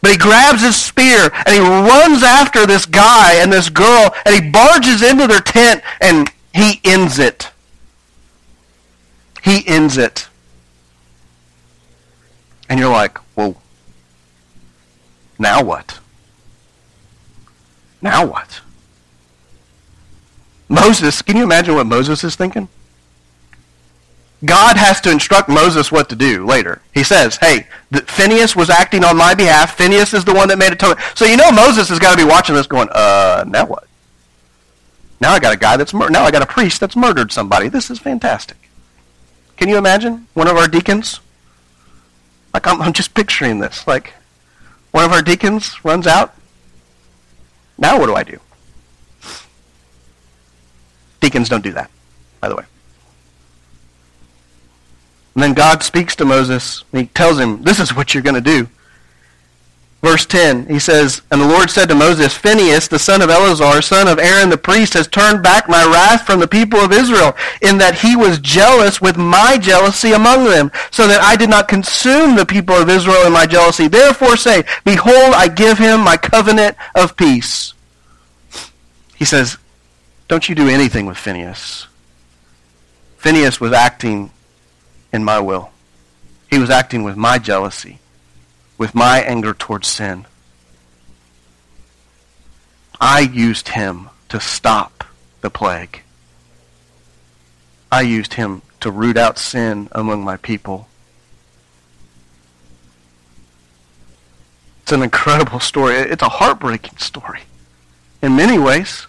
But 0.00 0.12
he 0.12 0.16
grabs 0.16 0.62
his 0.62 0.76
spear 0.76 1.30
and 1.34 1.48
he 1.48 1.60
runs 1.60 2.22
after 2.22 2.66
this 2.66 2.86
guy 2.86 3.34
and 3.42 3.52
this 3.52 3.68
girl 3.68 4.14
and 4.24 4.34
he 4.34 4.50
barges 4.50 5.02
into 5.02 5.26
their 5.26 5.40
tent 5.40 5.82
and 6.00 6.30
he 6.54 6.80
ends 6.84 7.18
it. 7.18 7.50
He 9.42 9.66
ends 9.66 9.96
it. 9.96 10.28
And 12.68 12.78
you're 12.78 12.92
like, 12.92 13.18
well, 13.36 13.60
Now 15.38 15.62
what? 15.62 15.98
Now 18.00 18.26
what? 18.26 18.60
Moses, 20.68 21.22
can 21.22 21.36
you 21.36 21.42
imagine 21.42 21.74
what 21.74 21.86
Moses 21.86 22.22
is 22.22 22.36
thinking? 22.36 22.68
God 24.44 24.76
has 24.76 25.00
to 25.00 25.10
instruct 25.10 25.48
Moses 25.48 25.90
what 25.90 26.08
to 26.10 26.16
do 26.16 26.46
later. 26.46 26.80
He 26.94 27.02
says, 27.02 27.36
hey, 27.36 27.66
Phineas 28.06 28.54
was 28.54 28.70
acting 28.70 29.02
on 29.02 29.16
my 29.16 29.34
behalf. 29.34 29.76
Phineas 29.76 30.14
is 30.14 30.24
the 30.24 30.34
one 30.34 30.48
that 30.48 30.58
made 30.58 30.72
atonement. 30.72 31.00
So 31.16 31.24
you 31.24 31.36
know 31.36 31.50
Moses 31.50 31.88
has 31.88 31.98
got 31.98 32.16
to 32.16 32.24
be 32.24 32.28
watching 32.28 32.54
this 32.54 32.68
going, 32.68 32.88
uh, 32.92 33.44
now 33.48 33.66
what? 33.66 33.88
Now 35.20 35.32
I 35.32 35.40
got 35.40 35.52
a 35.52 35.56
guy 35.56 35.76
that's 35.76 35.92
mur- 35.92 36.10
now 36.10 36.22
I 36.22 36.30
got 36.30 36.42
a 36.42 36.46
priest 36.46 36.80
that's 36.80 36.94
murdered 36.94 37.32
somebody. 37.32 37.68
This 37.68 37.90
is 37.90 37.98
fantastic. 37.98 38.56
Can 39.56 39.68
you 39.68 39.76
imagine 39.76 40.28
one 40.34 40.46
of 40.46 40.56
our 40.56 40.68
deacons? 40.68 41.18
Like 42.54 42.66
I'm, 42.68 42.80
I'm 42.80 42.92
just 42.92 43.14
picturing 43.14 43.58
this. 43.58 43.88
Like 43.88 44.14
one 44.92 45.04
of 45.04 45.10
our 45.10 45.22
deacons 45.22 45.84
runs 45.84 46.06
out, 46.06 46.34
now 47.78 47.98
what 47.98 48.06
do 48.06 48.14
I 48.14 48.24
do? 48.24 48.38
Deacons 51.20 51.48
don't 51.48 51.64
do 51.64 51.72
that, 51.72 51.90
by 52.40 52.48
the 52.48 52.56
way. 52.56 52.64
And 55.34 55.42
then 55.42 55.54
God 55.54 55.82
speaks 55.82 56.16
to 56.16 56.24
Moses, 56.24 56.84
and 56.92 57.02
he 57.02 57.06
tells 57.08 57.38
him, 57.38 57.62
this 57.62 57.78
is 57.78 57.94
what 57.94 58.12
you're 58.12 58.22
going 58.22 58.34
to 58.34 58.40
do. 58.40 58.68
Verse 60.00 60.24
10, 60.26 60.66
he 60.66 60.78
says, 60.78 61.22
And 61.30 61.40
the 61.40 61.48
Lord 61.48 61.70
said 61.70 61.88
to 61.88 61.94
Moses, 61.94 62.36
Phinehas, 62.36 62.86
the 62.86 63.00
son 63.00 63.20
of 63.20 63.30
Eleazar, 63.30 63.82
son 63.82 64.06
of 64.06 64.20
Aaron 64.20 64.48
the 64.48 64.56
priest, 64.56 64.94
has 64.94 65.08
turned 65.08 65.42
back 65.42 65.68
my 65.68 65.84
wrath 65.84 66.24
from 66.24 66.38
the 66.38 66.46
people 66.46 66.78
of 66.78 66.92
Israel, 66.92 67.34
in 67.62 67.78
that 67.78 67.96
he 67.96 68.14
was 68.14 68.38
jealous 68.38 69.00
with 69.00 69.16
my 69.16 69.58
jealousy 69.58 70.12
among 70.12 70.44
them, 70.44 70.70
so 70.92 71.08
that 71.08 71.20
I 71.20 71.34
did 71.34 71.50
not 71.50 71.66
consume 71.66 72.36
the 72.36 72.46
people 72.46 72.76
of 72.76 72.88
Israel 72.88 73.26
in 73.26 73.32
my 73.32 73.44
jealousy. 73.44 73.88
Therefore 73.88 74.36
say, 74.36 74.62
Behold, 74.84 75.34
I 75.34 75.48
give 75.48 75.78
him 75.78 76.00
my 76.00 76.16
covenant 76.16 76.76
of 76.94 77.16
peace. 77.16 77.74
He 79.16 79.24
says, 79.24 79.58
Don't 80.28 80.48
you 80.48 80.54
do 80.54 80.68
anything 80.68 81.06
with 81.06 81.18
Phineas. 81.18 81.88
Phineas 83.16 83.60
was 83.60 83.72
acting 83.72 84.30
in 85.12 85.24
my 85.24 85.40
will. 85.40 85.70
He 86.50 86.58
was 86.60 86.70
acting 86.70 87.02
with 87.02 87.16
my 87.16 87.40
jealousy 87.40 87.98
with 88.78 88.94
my 88.94 89.20
anger 89.20 89.52
towards 89.52 89.88
sin. 89.88 90.24
I 93.00 93.20
used 93.20 93.68
him 93.70 94.08
to 94.28 94.40
stop 94.40 95.04
the 95.40 95.50
plague. 95.50 96.02
I 97.90 98.02
used 98.02 98.34
him 98.34 98.62
to 98.80 98.90
root 98.90 99.16
out 99.16 99.38
sin 99.38 99.88
among 99.92 100.24
my 100.24 100.36
people. 100.36 100.88
It's 104.82 104.92
an 104.92 105.02
incredible 105.02 105.60
story. 105.60 105.96
It's 105.96 106.22
a 106.22 106.28
heartbreaking 106.28 106.98
story 106.98 107.40
in 108.22 108.36
many 108.36 108.58
ways. 108.58 109.06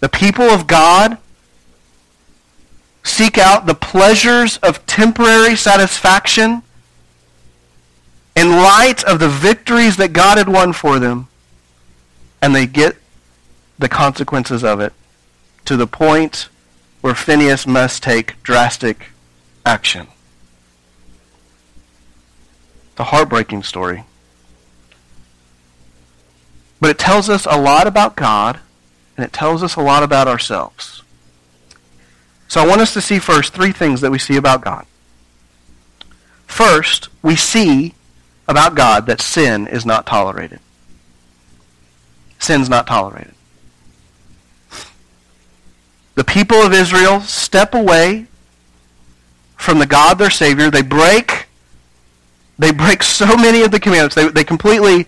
The 0.00 0.08
people 0.08 0.44
of 0.44 0.66
God 0.66 1.18
seek 3.02 3.38
out 3.38 3.66
the 3.66 3.74
pleasures 3.74 4.58
of 4.58 4.84
temporary 4.86 5.56
satisfaction 5.56 6.62
in 8.40 8.48
light 8.48 9.04
of 9.04 9.18
the 9.18 9.28
victories 9.28 9.98
that 9.98 10.14
God 10.14 10.38
had 10.38 10.48
won 10.48 10.72
for 10.72 10.98
them, 10.98 11.28
and 12.40 12.54
they 12.54 12.64
get 12.64 12.96
the 13.78 13.88
consequences 13.88 14.64
of 14.64 14.80
it 14.80 14.94
to 15.66 15.76
the 15.76 15.86
point 15.86 16.48
where 17.02 17.14
Phineas 17.14 17.66
must 17.66 18.02
take 18.02 18.42
drastic 18.42 19.08
action. 19.66 20.06
It's 22.92 23.00
a 23.00 23.04
heartbreaking 23.04 23.62
story. 23.62 24.04
But 26.80 26.88
it 26.88 26.98
tells 26.98 27.28
us 27.28 27.44
a 27.44 27.60
lot 27.60 27.86
about 27.86 28.16
God, 28.16 28.58
and 29.18 29.26
it 29.26 29.34
tells 29.34 29.62
us 29.62 29.76
a 29.76 29.82
lot 29.82 30.02
about 30.02 30.28
ourselves. 30.28 31.02
So 32.48 32.62
I 32.62 32.66
want 32.66 32.80
us 32.80 32.94
to 32.94 33.02
see 33.02 33.18
first 33.18 33.52
three 33.52 33.72
things 33.72 34.00
that 34.00 34.10
we 34.10 34.18
see 34.18 34.36
about 34.36 34.62
God. 34.62 34.86
First, 36.46 37.10
we 37.22 37.36
see 37.36 37.92
about 38.50 38.74
God 38.74 39.06
that 39.06 39.20
sin 39.20 39.66
is 39.68 39.86
not 39.86 40.06
tolerated. 40.06 40.58
Sin's 42.40 42.68
not 42.68 42.86
tolerated. 42.86 43.34
The 46.16 46.24
people 46.24 46.56
of 46.56 46.72
Israel 46.72 47.20
step 47.20 47.74
away 47.74 48.26
from 49.56 49.78
the 49.78 49.86
God 49.86 50.18
their 50.18 50.30
Savior. 50.30 50.70
They 50.70 50.82
break 50.82 51.46
they 52.58 52.72
break 52.72 53.02
so 53.02 53.36
many 53.36 53.62
of 53.62 53.70
the 53.70 53.80
commandments. 53.80 54.14
They, 54.14 54.28
they 54.28 54.44
completely 54.44 55.06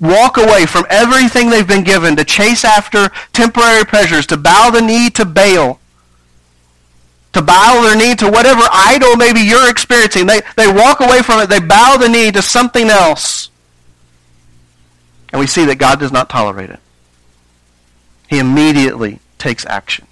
walk 0.00 0.38
away 0.38 0.66
from 0.66 0.84
everything 0.90 1.48
they've 1.48 1.66
been 1.66 1.84
given 1.84 2.16
to 2.16 2.24
chase 2.24 2.64
after 2.64 3.10
temporary 3.32 3.84
pleasures, 3.84 4.26
to 4.26 4.36
bow 4.36 4.70
the 4.70 4.80
knee 4.80 5.08
to 5.10 5.24
Baal 5.24 5.79
to 7.32 7.42
bow 7.42 7.82
their 7.82 7.96
knee 7.96 8.14
to 8.16 8.30
whatever 8.30 8.62
idol 8.72 9.16
maybe 9.16 9.40
you're 9.40 9.70
experiencing. 9.70 10.26
They, 10.26 10.40
they 10.56 10.70
walk 10.70 11.00
away 11.00 11.22
from 11.22 11.40
it. 11.40 11.48
They 11.48 11.60
bow 11.60 11.96
the 11.96 12.08
knee 12.08 12.30
to 12.32 12.42
something 12.42 12.88
else. 12.88 13.50
And 15.32 15.38
we 15.38 15.46
see 15.46 15.64
that 15.66 15.76
God 15.76 16.00
does 16.00 16.10
not 16.10 16.28
tolerate 16.28 16.70
it. 16.70 16.80
He 18.28 18.38
immediately 18.38 19.20
takes 19.38 19.64
action. 19.66 20.06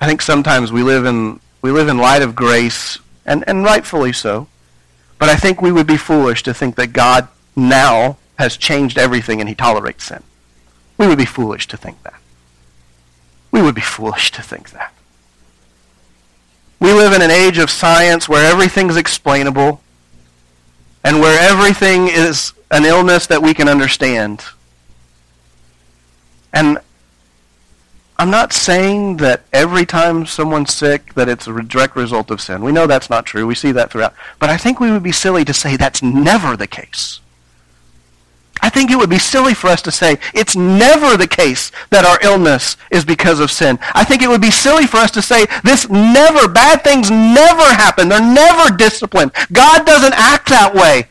I 0.00 0.06
think 0.06 0.22
sometimes 0.22 0.72
we 0.72 0.82
live 0.82 1.04
in, 1.04 1.40
we 1.62 1.70
live 1.70 1.88
in 1.88 1.98
light 1.98 2.22
of 2.22 2.34
grace, 2.34 2.98
and, 3.24 3.44
and 3.46 3.64
rightfully 3.64 4.12
so. 4.12 4.48
But 5.18 5.28
I 5.28 5.36
think 5.36 5.60
we 5.60 5.72
would 5.72 5.86
be 5.86 5.96
foolish 5.96 6.42
to 6.44 6.54
think 6.54 6.76
that 6.76 6.92
God 6.92 7.28
now 7.54 8.18
has 8.38 8.56
changed 8.56 8.98
everything 8.98 9.40
and 9.40 9.48
he 9.48 9.54
tolerates 9.54 10.04
sin. 10.04 10.22
We 10.98 11.06
would 11.06 11.18
be 11.18 11.24
foolish 11.24 11.66
to 11.68 11.76
think 11.76 12.02
that. 12.02 12.20
Would 13.66 13.74
be 13.74 13.80
foolish 13.80 14.30
to 14.30 14.42
think 14.42 14.70
that. 14.70 14.94
We 16.78 16.92
live 16.92 17.12
in 17.12 17.20
an 17.20 17.32
age 17.32 17.58
of 17.58 17.68
science 17.68 18.28
where 18.28 18.48
everything's 18.48 18.96
explainable 18.96 19.80
and 21.02 21.18
where 21.18 21.36
everything 21.50 22.06
is 22.06 22.52
an 22.70 22.84
illness 22.84 23.26
that 23.26 23.42
we 23.42 23.54
can 23.54 23.68
understand. 23.68 24.44
And 26.52 26.78
I'm 28.20 28.30
not 28.30 28.52
saying 28.52 29.16
that 29.16 29.42
every 29.52 29.84
time 29.84 30.26
someone's 30.26 30.72
sick 30.72 31.14
that 31.14 31.28
it's 31.28 31.48
a 31.48 31.60
direct 31.60 31.96
result 31.96 32.30
of 32.30 32.40
sin. 32.40 32.62
We 32.62 32.70
know 32.70 32.86
that's 32.86 33.10
not 33.10 33.26
true. 33.26 33.48
We 33.48 33.56
see 33.56 33.72
that 33.72 33.90
throughout. 33.90 34.14
But 34.38 34.48
I 34.48 34.58
think 34.58 34.78
we 34.78 34.92
would 34.92 35.02
be 35.02 35.10
silly 35.10 35.44
to 35.44 35.52
say 35.52 35.76
that's 35.76 36.04
never 36.04 36.56
the 36.56 36.68
case. 36.68 37.18
I 38.62 38.70
think 38.70 38.90
it 38.90 38.96
would 38.96 39.10
be 39.10 39.18
silly 39.18 39.54
for 39.54 39.68
us 39.68 39.82
to 39.82 39.92
say 39.92 40.18
it's 40.34 40.56
never 40.56 41.16
the 41.16 41.28
case 41.28 41.70
that 41.90 42.04
our 42.04 42.18
illness 42.22 42.76
is 42.90 43.04
because 43.04 43.40
of 43.40 43.50
sin. 43.50 43.78
I 43.94 44.04
think 44.04 44.22
it 44.22 44.28
would 44.28 44.40
be 44.40 44.50
silly 44.50 44.86
for 44.86 44.96
us 44.98 45.10
to 45.12 45.22
say 45.22 45.46
this 45.62 45.88
never, 45.88 46.48
bad 46.48 46.82
things 46.82 47.10
never 47.10 47.62
happen. 47.62 48.08
They're 48.08 48.20
never 48.20 48.74
disciplined. 48.76 49.32
God 49.52 49.86
doesn't 49.86 50.14
act 50.14 50.48
that 50.48 50.74
way. 50.74 51.08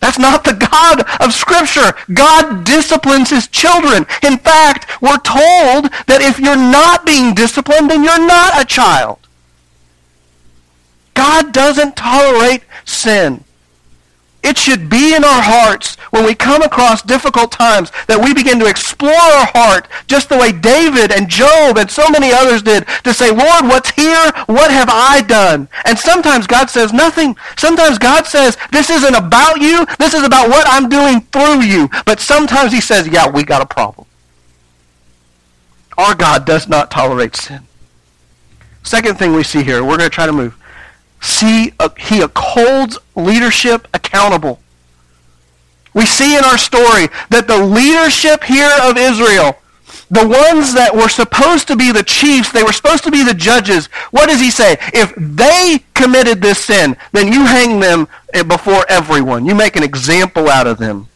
That's 0.00 0.18
not 0.18 0.44
the 0.44 0.52
God 0.52 1.02
of 1.20 1.32
Scripture. 1.32 1.94
God 2.12 2.64
disciplines 2.64 3.30
his 3.30 3.48
children. 3.48 4.06
In 4.22 4.38
fact, 4.38 5.00
we're 5.00 5.18
told 5.18 5.90
that 6.06 6.20
if 6.20 6.38
you're 6.38 6.56
not 6.56 7.06
being 7.06 7.34
disciplined, 7.34 7.90
then 7.90 8.04
you're 8.04 8.26
not 8.26 8.60
a 8.60 8.64
child. 8.64 9.18
God 11.14 11.52
doesn't 11.52 11.96
tolerate 11.96 12.62
sin. 12.84 13.42
It 14.46 14.56
should 14.56 14.88
be 14.88 15.12
in 15.12 15.24
our 15.24 15.42
hearts 15.42 15.96
when 16.10 16.24
we 16.24 16.36
come 16.36 16.62
across 16.62 17.02
difficult 17.02 17.50
times 17.50 17.90
that 18.06 18.22
we 18.22 18.32
begin 18.32 18.60
to 18.60 18.70
explore 18.70 19.10
our 19.10 19.50
heart 19.50 19.88
just 20.06 20.28
the 20.28 20.38
way 20.38 20.52
David 20.52 21.10
and 21.10 21.28
Job 21.28 21.76
and 21.76 21.90
so 21.90 22.08
many 22.10 22.30
others 22.30 22.62
did 22.62 22.86
to 23.02 23.12
say, 23.12 23.30
Lord, 23.32 23.64
what's 23.64 23.90
here? 23.90 24.30
What 24.46 24.70
have 24.70 24.86
I 24.88 25.22
done? 25.26 25.68
And 25.84 25.98
sometimes 25.98 26.46
God 26.46 26.70
says 26.70 26.92
nothing. 26.92 27.34
Sometimes 27.58 27.98
God 27.98 28.24
says, 28.24 28.56
this 28.70 28.88
isn't 28.88 29.16
about 29.16 29.60
you. 29.60 29.84
This 29.98 30.14
is 30.14 30.22
about 30.22 30.48
what 30.48 30.64
I'm 30.70 30.88
doing 30.88 31.22
through 31.32 31.62
you. 31.62 31.90
But 32.04 32.20
sometimes 32.20 32.72
he 32.72 32.80
says, 32.80 33.08
yeah, 33.08 33.28
we 33.28 33.42
got 33.42 33.62
a 33.62 33.66
problem. 33.66 34.06
Our 35.98 36.14
God 36.14 36.46
does 36.46 36.68
not 36.68 36.92
tolerate 36.92 37.34
sin. 37.34 37.66
Second 38.84 39.18
thing 39.18 39.32
we 39.34 39.42
see 39.42 39.64
here, 39.64 39.82
we're 39.82 39.98
going 39.98 40.08
to 40.08 40.14
try 40.14 40.26
to 40.26 40.32
move 40.32 40.56
see 41.20 41.72
he 41.98 42.24
holds 42.36 42.98
leadership 43.14 43.88
accountable. 43.94 44.60
We 45.94 46.04
see 46.04 46.36
in 46.36 46.44
our 46.44 46.58
story 46.58 47.08
that 47.30 47.46
the 47.48 47.64
leadership 47.64 48.44
here 48.44 48.70
of 48.82 48.98
Israel, 48.98 49.56
the 50.10 50.28
ones 50.28 50.74
that 50.74 50.94
were 50.94 51.08
supposed 51.08 51.66
to 51.68 51.76
be 51.76 51.90
the 51.90 52.02
chiefs, 52.02 52.52
they 52.52 52.62
were 52.62 52.72
supposed 52.72 53.02
to 53.04 53.10
be 53.10 53.24
the 53.24 53.34
judges. 53.34 53.86
What 54.10 54.28
does 54.28 54.40
he 54.40 54.50
say? 54.50 54.76
If 54.92 55.14
they 55.16 55.84
committed 55.94 56.42
this 56.42 56.64
sin, 56.64 56.96
then 57.12 57.32
you 57.32 57.46
hang 57.46 57.80
them 57.80 58.08
before 58.46 58.84
everyone. 58.88 59.46
You 59.46 59.54
make 59.54 59.74
an 59.76 59.82
example 59.82 60.48
out 60.48 60.66
of 60.66 60.78
them. 60.78 61.08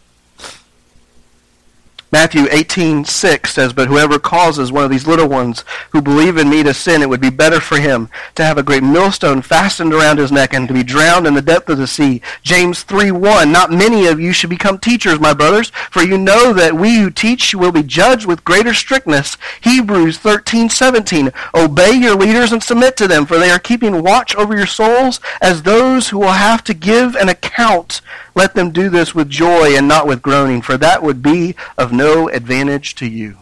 Matthew 2.12 2.48
18:6 2.50 3.52
says, 3.52 3.72
"But 3.72 3.86
whoever 3.86 4.18
causes 4.18 4.72
one 4.72 4.82
of 4.82 4.90
these 4.90 5.06
little 5.06 5.28
ones 5.28 5.64
who 5.90 6.02
believe 6.02 6.36
in 6.36 6.50
me 6.50 6.64
to 6.64 6.74
sin, 6.74 7.02
it 7.02 7.08
would 7.08 7.20
be 7.20 7.30
better 7.30 7.60
for 7.60 7.78
him 7.78 8.08
to 8.34 8.44
have 8.44 8.58
a 8.58 8.64
great 8.64 8.82
millstone 8.82 9.42
fastened 9.42 9.94
around 9.94 10.18
his 10.18 10.32
neck 10.32 10.52
and 10.52 10.66
to 10.66 10.74
be 10.74 10.82
drowned 10.82 11.28
in 11.28 11.34
the 11.34 11.40
depth 11.40 11.68
of 11.68 11.78
the 11.78 11.86
sea." 11.86 12.20
James 12.42 12.82
3:1, 12.82 13.52
"Not 13.52 13.70
many 13.70 14.08
of 14.08 14.18
you 14.18 14.32
should 14.32 14.50
become 14.50 14.78
teachers, 14.78 15.20
my 15.20 15.32
brothers, 15.32 15.70
for 15.88 16.02
you 16.02 16.18
know 16.18 16.52
that 16.52 16.74
we 16.74 16.96
who 16.96 17.10
teach 17.10 17.54
will 17.54 17.70
be 17.70 17.84
judged 17.84 18.26
with 18.26 18.44
greater 18.44 18.74
strictness." 18.74 19.36
Hebrews 19.60 20.18
13:17, 20.18 21.32
"Obey 21.54 21.92
your 21.92 22.16
leaders 22.16 22.50
and 22.50 22.60
submit 22.60 22.96
to 22.96 23.06
them, 23.06 23.24
for 23.24 23.38
they 23.38 23.52
are 23.52 23.60
keeping 23.60 24.02
watch 24.02 24.34
over 24.34 24.56
your 24.56 24.66
souls 24.66 25.20
as 25.40 25.62
those 25.62 26.08
who 26.08 26.18
will 26.18 26.32
have 26.32 26.64
to 26.64 26.74
give 26.74 27.14
an 27.14 27.28
account." 27.28 28.00
Let 28.40 28.54
them 28.54 28.70
do 28.70 28.88
this 28.88 29.14
with 29.14 29.28
joy 29.28 29.76
and 29.76 29.86
not 29.86 30.06
with 30.06 30.22
groaning, 30.22 30.62
for 30.62 30.78
that 30.78 31.02
would 31.02 31.20
be 31.20 31.54
of 31.76 31.92
no 31.92 32.30
advantage 32.30 32.94
to 32.94 33.06
you. 33.06 33.36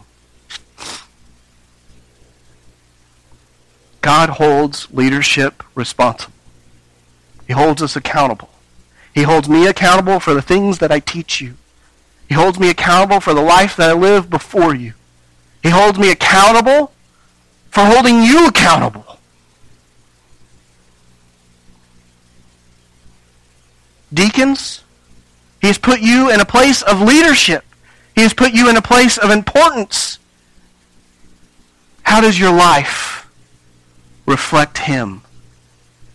God 4.01 4.27
holds 4.31 4.91
leadership 4.91 5.63
responsible. 5.73 6.33
He 7.47 7.53
holds 7.53 7.81
us 7.81 7.95
accountable. 7.95 8.49
He 9.15 9.23
holds 9.23 9.47
me 9.47 9.67
accountable 9.67 10.19
for 10.19 10.33
the 10.33 10.41
things 10.41 10.79
that 10.79 10.91
I 10.91 10.99
teach 10.99 11.39
you. 11.39 11.53
He 12.27 12.35
holds 12.35 12.59
me 12.59 12.69
accountable 12.69 13.21
for 13.21 13.33
the 13.33 13.41
life 13.41 13.77
that 13.77 13.91
I 13.91 13.93
live 13.93 14.29
before 14.29 14.75
you. 14.75 14.95
He 15.63 15.69
holds 15.69 15.97
me 15.97 16.11
accountable 16.11 16.91
for 17.69 17.85
holding 17.85 18.21
you 18.21 18.47
accountable. 18.47 19.17
Deacons, 24.13 24.83
he 25.61 25.67
has 25.67 25.77
put 25.77 25.99
you 25.99 26.29
in 26.31 26.39
a 26.39 26.45
place 26.45 26.81
of 26.81 27.01
leadership. 27.01 27.63
He 28.15 28.21
has 28.21 28.33
put 28.33 28.53
you 28.53 28.69
in 28.69 28.77
a 28.77 28.81
place 28.81 29.17
of 29.17 29.29
importance. 29.29 30.19
How 32.03 32.21
does 32.21 32.39
your 32.39 32.51
life 32.51 33.29
reflect 34.25 34.79
him? 34.79 35.21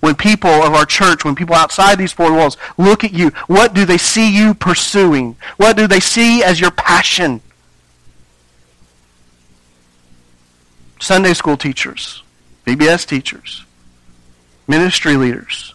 When 0.00 0.14
people 0.14 0.50
of 0.50 0.74
our 0.74 0.84
church, 0.84 1.24
when 1.24 1.34
people 1.34 1.54
outside 1.54 1.98
these 1.98 2.12
four 2.12 2.32
walls 2.32 2.56
look 2.76 3.04
at 3.04 3.12
you, 3.14 3.30
what 3.46 3.72
do 3.72 3.86
they 3.86 3.96
see 3.96 4.34
you 4.34 4.52
pursuing? 4.52 5.36
What 5.56 5.76
do 5.76 5.86
they 5.86 6.00
see 6.00 6.42
as 6.42 6.60
your 6.60 6.70
passion? 6.70 7.40
Sunday 11.00 11.34
school 11.34 11.56
teachers, 11.56 12.22
VBS 12.66 13.06
teachers, 13.06 13.64
ministry 14.66 15.16
leaders, 15.16 15.73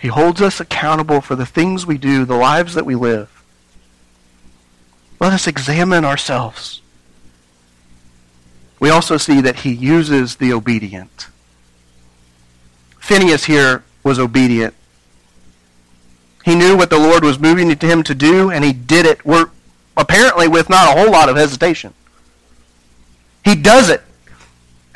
he 0.00 0.08
holds 0.08 0.40
us 0.40 0.60
accountable 0.60 1.20
for 1.20 1.34
the 1.34 1.46
things 1.46 1.86
we 1.86 1.98
do, 1.98 2.24
the 2.24 2.36
lives 2.36 2.74
that 2.74 2.86
we 2.86 2.94
live. 2.94 3.42
Let 5.20 5.32
us 5.32 5.46
examine 5.46 6.04
ourselves. 6.04 6.80
We 8.78 8.90
also 8.90 9.16
see 9.16 9.40
that 9.40 9.60
he 9.60 9.72
uses 9.72 10.36
the 10.36 10.52
obedient. 10.52 11.26
Phineas 13.00 13.46
here 13.46 13.82
was 14.04 14.18
obedient. 14.18 14.74
He 16.44 16.54
knew 16.54 16.76
what 16.76 16.90
the 16.90 16.98
Lord 16.98 17.24
was 17.24 17.40
moving 17.40 17.68
him 17.68 18.02
to 18.04 18.14
do, 18.14 18.50
and 18.50 18.64
he 18.64 18.72
did 18.72 19.04
it. 19.04 19.20
Apparently 19.96 20.46
with 20.46 20.70
not 20.70 20.96
a 20.96 21.00
whole 21.00 21.10
lot 21.10 21.28
of 21.28 21.36
hesitation. 21.36 21.92
He 23.44 23.56
does 23.56 23.90
it. 23.90 24.02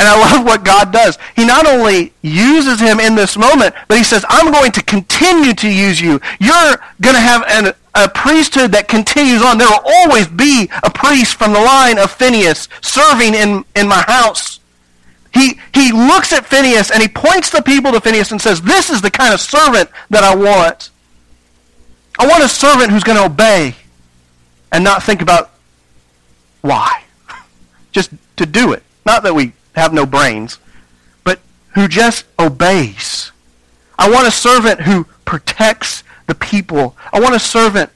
And 0.02 0.08
I 0.08 0.18
love 0.18 0.44
what 0.44 0.64
God 0.64 0.92
does. 0.92 1.16
He 1.36 1.46
not 1.46 1.64
only 1.64 2.12
uses 2.22 2.80
him 2.80 2.98
in 2.98 3.14
this 3.14 3.36
moment, 3.36 3.72
but 3.86 3.96
he 3.96 4.02
says, 4.02 4.24
I'm 4.28 4.50
going 4.50 4.72
to 4.72 4.82
continue 4.82 5.54
to 5.54 5.68
use 5.68 6.00
you. 6.00 6.20
You're 6.40 6.76
going 7.00 7.14
to 7.14 7.20
have 7.20 7.44
an, 7.46 7.72
a 7.94 8.08
priesthood 8.08 8.72
that 8.72 8.88
continues 8.88 9.42
on. 9.42 9.58
There 9.58 9.68
will 9.68 9.84
always 9.86 10.26
be 10.26 10.68
a 10.82 10.90
priest 10.90 11.36
from 11.36 11.52
the 11.52 11.60
line 11.60 11.98
of 11.98 12.10
Phineas 12.10 12.68
serving 12.80 13.34
in, 13.34 13.64
in 13.76 13.86
my 13.86 14.02
house. 14.08 14.58
He, 15.32 15.60
he 15.72 15.92
looks 15.92 16.32
at 16.32 16.46
Phineas 16.46 16.90
and 16.90 17.00
he 17.00 17.06
points 17.06 17.50
the 17.50 17.62
people 17.62 17.92
to 17.92 18.00
Phineas 18.00 18.32
and 18.32 18.42
says, 18.42 18.60
This 18.60 18.90
is 18.90 19.02
the 19.02 19.10
kind 19.10 19.32
of 19.32 19.38
servant 19.38 19.88
that 20.10 20.24
I 20.24 20.34
want. 20.34 20.90
I 22.18 22.26
want 22.26 22.42
a 22.42 22.48
servant 22.48 22.90
who's 22.90 23.04
going 23.04 23.18
to 23.18 23.26
obey 23.26 23.76
and 24.72 24.82
not 24.82 25.04
think 25.04 25.22
about 25.22 25.52
why. 26.60 27.04
Just 27.92 28.10
to 28.38 28.46
do 28.46 28.72
it. 28.72 28.82
Not 29.06 29.22
that 29.22 29.32
we 29.36 29.52
have 29.74 29.92
no 29.92 30.06
brains, 30.06 30.58
but 31.24 31.40
who 31.74 31.88
just 31.88 32.24
obeys. 32.38 33.32
I 33.98 34.10
want 34.10 34.26
a 34.26 34.30
servant 34.30 34.82
who 34.82 35.04
protects 35.24 36.02
the 36.26 36.34
people. 36.34 36.96
I 37.12 37.20
want 37.20 37.34
a 37.34 37.40
servant 37.40 37.90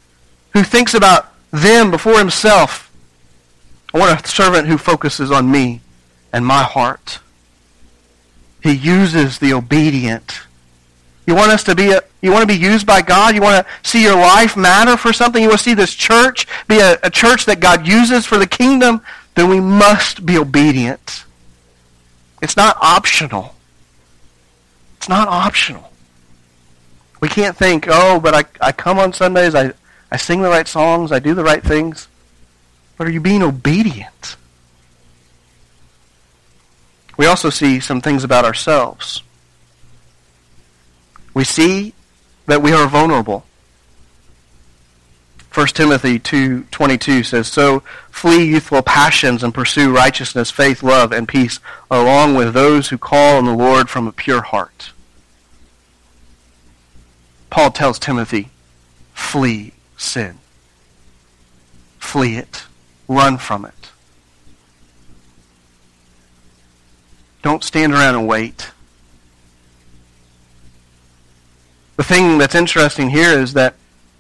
who 0.52 0.62
thinks 0.62 0.94
about 0.94 1.32
them 1.50 1.90
before 1.90 2.18
himself. 2.18 2.92
I 3.92 3.98
want 3.98 4.24
a 4.24 4.28
servant 4.28 4.68
who 4.68 4.78
focuses 4.78 5.30
on 5.30 5.50
me 5.50 5.80
and 6.32 6.44
my 6.44 6.62
heart. 6.62 7.20
He 8.62 8.72
uses 8.72 9.38
the 9.38 9.52
obedient. 9.52 10.40
You 11.26 11.34
want 11.34 11.50
us 11.50 11.64
to 11.64 11.74
be 11.74 11.90
a, 11.90 12.02
you 12.22 12.30
want 12.30 12.42
to 12.42 12.46
be 12.46 12.58
used 12.60 12.86
by 12.86 13.02
God? 13.02 13.34
You 13.34 13.40
want 13.40 13.66
to 13.66 13.88
see 13.88 14.02
your 14.02 14.16
life 14.16 14.56
matter 14.56 14.96
for 14.96 15.12
something? 15.12 15.42
You 15.42 15.48
want 15.48 15.60
to 15.60 15.64
see 15.64 15.74
this 15.74 15.94
church 15.94 16.46
be 16.68 16.78
a, 16.78 16.98
a 17.02 17.10
church 17.10 17.46
that 17.46 17.60
God 17.60 17.86
uses 17.86 18.26
for 18.26 18.38
the 18.38 18.46
kingdom? 18.46 19.02
Then 19.34 19.48
we 19.50 19.60
must 19.60 20.24
be 20.24 20.38
obedient. 20.38 21.25
It's 22.42 22.56
not 22.56 22.76
optional. 22.80 23.54
It's 24.98 25.08
not 25.08 25.28
optional. 25.28 25.90
We 27.20 27.28
can't 27.28 27.56
think, 27.56 27.86
oh, 27.88 28.20
but 28.20 28.34
I, 28.34 28.44
I 28.68 28.72
come 28.72 28.98
on 28.98 29.12
Sundays, 29.12 29.54
I, 29.54 29.72
I 30.10 30.16
sing 30.16 30.42
the 30.42 30.48
right 30.48 30.68
songs, 30.68 31.12
I 31.12 31.18
do 31.18 31.34
the 31.34 31.44
right 31.44 31.62
things. 31.62 32.08
But 32.96 33.06
are 33.06 33.10
you 33.10 33.20
being 33.20 33.42
obedient? 33.42 34.36
We 37.16 37.26
also 37.26 37.50
see 37.50 37.80
some 37.80 38.00
things 38.00 38.24
about 38.24 38.44
ourselves. 38.44 39.22
We 41.34 41.44
see 41.44 41.94
that 42.46 42.62
we 42.62 42.72
are 42.72 42.86
vulnerable. 42.86 43.44
1 45.56 45.68
Timothy 45.68 46.18
2:22 46.18 47.24
says, 47.24 47.48
"So 47.48 47.82
flee 48.10 48.44
youthful 48.44 48.82
passions 48.82 49.42
and 49.42 49.54
pursue 49.54 49.90
righteousness, 49.90 50.50
faith, 50.50 50.82
love, 50.82 51.12
and 51.12 51.26
peace, 51.26 51.60
along 51.90 52.34
with 52.34 52.52
those 52.52 52.88
who 52.88 52.98
call 52.98 53.38
on 53.38 53.46
the 53.46 53.54
Lord 53.54 53.88
from 53.88 54.06
a 54.06 54.12
pure 54.12 54.42
heart." 54.42 54.90
Paul 57.48 57.70
tells 57.70 57.98
Timothy, 57.98 58.50
"Flee 59.14 59.72
sin. 59.96 60.40
Flee 61.98 62.36
it. 62.36 62.64
Run 63.08 63.38
from 63.38 63.64
it. 63.64 63.92
Don't 67.40 67.64
stand 67.64 67.94
around 67.94 68.14
and 68.14 68.28
wait." 68.28 68.72
The 71.96 72.04
thing 72.04 72.36
that's 72.36 72.54
interesting 72.54 73.08
here 73.08 73.30
is 73.38 73.54
that 73.54 73.74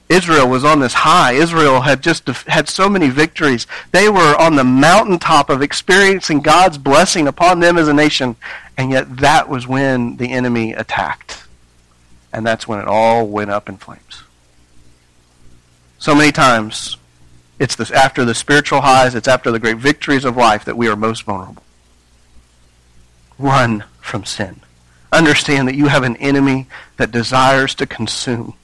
Israel 0.08 0.48
was 0.48 0.64
on 0.64 0.80
this 0.80 0.94
high. 0.94 1.32
Israel 1.32 1.80
had 1.80 2.00
just 2.00 2.28
had 2.28 2.68
so 2.68 2.88
many 2.88 3.08
victories. 3.08 3.66
They 3.90 4.08
were 4.08 4.36
on 4.40 4.54
the 4.54 4.64
mountaintop 4.64 5.50
of 5.50 5.62
experiencing 5.62 6.40
God's 6.40 6.78
blessing 6.78 7.26
upon 7.26 7.58
them 7.60 7.76
as 7.76 7.88
a 7.88 7.94
nation, 7.94 8.36
and 8.76 8.92
yet 8.92 9.16
that 9.16 9.48
was 9.48 9.66
when 9.66 10.16
the 10.16 10.30
enemy 10.30 10.72
attacked. 10.72 11.44
And 12.32 12.46
that's 12.46 12.68
when 12.68 12.78
it 12.78 12.86
all 12.86 13.26
went 13.26 13.50
up 13.50 13.68
in 13.68 13.78
flames. 13.78 14.22
So 15.98 16.14
many 16.14 16.30
times, 16.30 16.96
it's 17.58 17.74
this, 17.74 17.90
after 17.90 18.24
the 18.24 18.34
spiritual 18.34 18.82
highs, 18.82 19.14
it's 19.14 19.26
after 19.26 19.50
the 19.50 19.58
great 19.58 19.78
victories 19.78 20.24
of 20.24 20.36
life 20.36 20.64
that 20.66 20.76
we 20.76 20.88
are 20.88 20.96
most 20.96 21.24
vulnerable. 21.24 21.64
Run 23.38 23.84
from 24.00 24.24
sin. 24.24 24.60
Understand 25.12 25.66
that 25.66 25.74
you 25.74 25.88
have 25.88 26.04
an 26.04 26.16
enemy 26.16 26.68
that 26.96 27.10
desires 27.10 27.74
to 27.76 27.86
consume. 27.86 28.54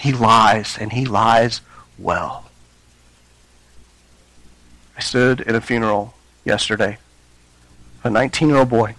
He 0.00 0.12
lies, 0.12 0.78
and 0.80 0.94
he 0.94 1.04
lies 1.04 1.60
well. 1.98 2.46
I 4.96 5.00
stood 5.00 5.42
at 5.42 5.54
a 5.54 5.60
funeral 5.60 6.14
yesterday. 6.42 6.96
A 8.02 8.08
19-year-old 8.08 8.70
boy 8.70 8.94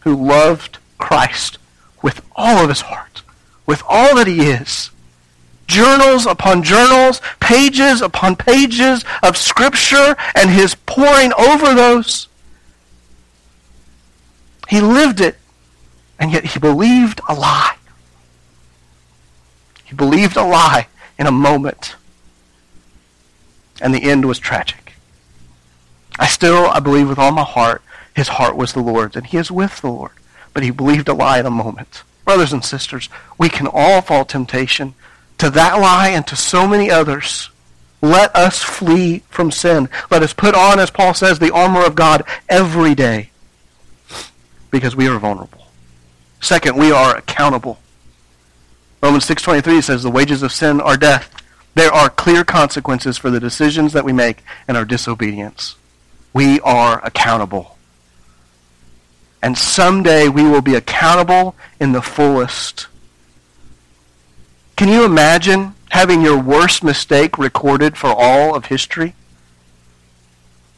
who 0.00 0.16
loved 0.16 0.78
Christ 0.98 1.58
with 2.02 2.20
all 2.34 2.64
of 2.64 2.68
his 2.68 2.80
heart, 2.80 3.22
with 3.64 3.84
all 3.88 4.16
that 4.16 4.26
he 4.26 4.40
is. 4.50 4.90
Journals 5.68 6.26
upon 6.26 6.64
journals, 6.64 7.20
pages 7.38 8.00
upon 8.00 8.34
pages 8.34 9.04
of 9.22 9.36
Scripture, 9.36 10.16
and 10.34 10.50
his 10.50 10.74
poring 10.74 11.32
over 11.38 11.74
those. 11.74 12.26
He 14.68 14.80
lived 14.80 15.20
it, 15.20 15.36
and 16.18 16.32
yet 16.32 16.44
he 16.44 16.58
believed 16.58 17.20
a 17.28 17.34
lie. 17.34 17.76
He 19.86 19.94
believed 19.94 20.36
a 20.36 20.44
lie 20.44 20.88
in 21.18 21.26
a 21.26 21.32
moment. 21.32 21.94
And 23.80 23.94
the 23.94 24.02
end 24.02 24.24
was 24.24 24.38
tragic. 24.38 24.94
I 26.18 26.26
still, 26.26 26.66
I 26.66 26.80
believe 26.80 27.08
with 27.08 27.18
all 27.18 27.32
my 27.32 27.44
heart, 27.44 27.82
his 28.14 28.28
heart 28.28 28.56
was 28.56 28.72
the 28.72 28.80
Lord's, 28.80 29.16
and 29.16 29.26
he 29.26 29.36
is 29.36 29.50
with 29.50 29.80
the 29.80 29.90
Lord. 29.90 30.12
But 30.52 30.64
he 30.64 30.70
believed 30.70 31.08
a 31.08 31.14
lie 31.14 31.38
in 31.38 31.46
a 31.46 31.50
moment. 31.50 32.02
Brothers 32.24 32.52
and 32.52 32.64
sisters, 32.64 33.08
we 33.38 33.48
can 33.48 33.68
all 33.70 34.02
fall 34.02 34.24
temptation 34.24 34.94
to 35.38 35.50
that 35.50 35.78
lie 35.78 36.08
and 36.08 36.26
to 36.26 36.34
so 36.34 36.66
many 36.66 36.90
others. 36.90 37.50
Let 38.02 38.34
us 38.34 38.62
flee 38.62 39.22
from 39.28 39.50
sin. 39.50 39.88
Let 40.10 40.22
us 40.22 40.32
put 40.32 40.54
on, 40.54 40.80
as 40.80 40.90
Paul 40.90 41.14
says, 41.14 41.38
the 41.38 41.52
armor 41.54 41.84
of 41.84 41.94
God 41.94 42.24
every 42.48 42.94
day 42.94 43.30
because 44.70 44.96
we 44.96 45.06
are 45.06 45.18
vulnerable. 45.18 45.68
Second, 46.40 46.76
we 46.76 46.90
are 46.90 47.16
accountable. 47.16 47.78
Romans 49.06 49.28
6.23 49.28 49.84
says 49.84 50.02
the 50.02 50.10
wages 50.10 50.42
of 50.42 50.50
sin 50.50 50.80
are 50.80 50.96
death. 50.96 51.32
There 51.76 51.92
are 51.92 52.10
clear 52.10 52.42
consequences 52.42 53.16
for 53.16 53.30
the 53.30 53.38
decisions 53.38 53.92
that 53.92 54.04
we 54.04 54.12
make 54.12 54.42
and 54.66 54.76
our 54.76 54.84
disobedience. 54.84 55.76
We 56.32 56.58
are 56.62 57.00
accountable. 57.06 57.76
And 59.40 59.56
someday 59.56 60.28
we 60.28 60.42
will 60.42 60.60
be 60.60 60.74
accountable 60.74 61.54
in 61.78 61.92
the 61.92 62.02
fullest. 62.02 62.88
Can 64.74 64.88
you 64.88 65.04
imagine 65.04 65.76
having 65.90 66.20
your 66.20 66.40
worst 66.42 66.82
mistake 66.82 67.38
recorded 67.38 67.96
for 67.96 68.08
all 68.08 68.56
of 68.56 68.66
history? 68.66 69.14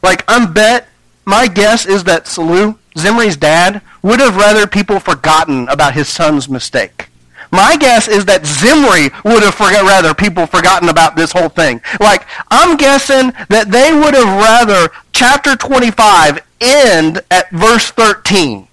Like, 0.03 0.23
I'm 0.27 0.53
bet, 0.53 0.87
my 1.25 1.47
guess 1.47 1.87
is 1.87 2.03
that 2.03 2.25
Salu, 2.25 2.77
Zimri's 2.95 3.37
dad, 3.37 3.81
would 4.03 4.19
have 4.19 4.37
rather 4.37 4.67
people 4.67 4.99
forgotten 4.99 5.67
about 5.67 5.95
his 5.95 6.07
son's 6.07 6.47
mistake. 6.47 7.08
My 7.51 7.77
guess 7.77 8.07
is 8.07 8.25
that 8.25 8.45
Zimri 8.45 9.09
would 9.25 9.43
have 9.43 9.59
rather 9.59 10.13
people 10.13 10.45
forgotten 10.45 10.89
about 10.89 11.15
this 11.15 11.31
whole 11.31 11.49
thing. 11.49 11.81
Like, 11.99 12.25
I'm 12.51 12.77
guessing 12.77 13.33
that 13.49 13.71
they 13.71 13.91
would 13.91 14.13
have 14.13 14.41
rather 14.41 14.91
chapter 15.13 15.55
25 15.55 16.45
end 16.61 17.21
at 17.31 17.49
verse 17.51 17.89
13. 17.91 18.67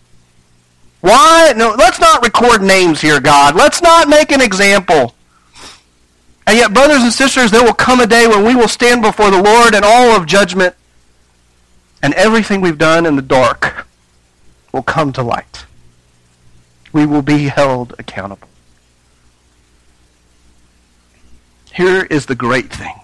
Why? 1.01 1.55
No, 1.57 1.75
let's 1.79 2.01
not 2.01 2.23
record 2.23 2.63
names 2.63 3.01
here, 3.01 3.21
God. 3.21 3.55
Let's 3.55 3.81
not 3.81 4.09
make 4.09 4.33
an 4.33 4.41
example. 4.41 5.15
And 6.47 6.57
yet, 6.57 6.75
brothers 6.75 7.03
and 7.03 7.13
sisters, 7.13 7.51
there 7.51 7.65
will 7.65 7.73
come 7.73 8.01
a 8.01 8.07
day 8.07 8.27
when 8.27 8.45
we 8.45 8.55
will 8.55 8.69
stand 8.69 9.03
before 9.03 9.31
the 9.31 9.43
Lord 9.43 9.75
and 9.75 9.85
all 9.85 10.11
of 10.17 10.27
judgment, 10.27 10.75
and 12.03 12.13
everything 12.15 12.61
we've 12.61 12.79
done 12.79 13.07
in 13.07 13.17
the 13.17 13.23
dark 13.23 13.87
will 14.73 14.83
come 14.83 15.13
to 15.15 15.23
light. 15.23 15.65
We 16.93 17.07
will 17.07 17.23
be 17.23 17.49
held 17.49 17.95
accountable. 17.99 18.49
Here 21.77 22.05
is 22.05 22.25
the 22.25 22.35
great 22.35 22.73
thing. 22.73 22.95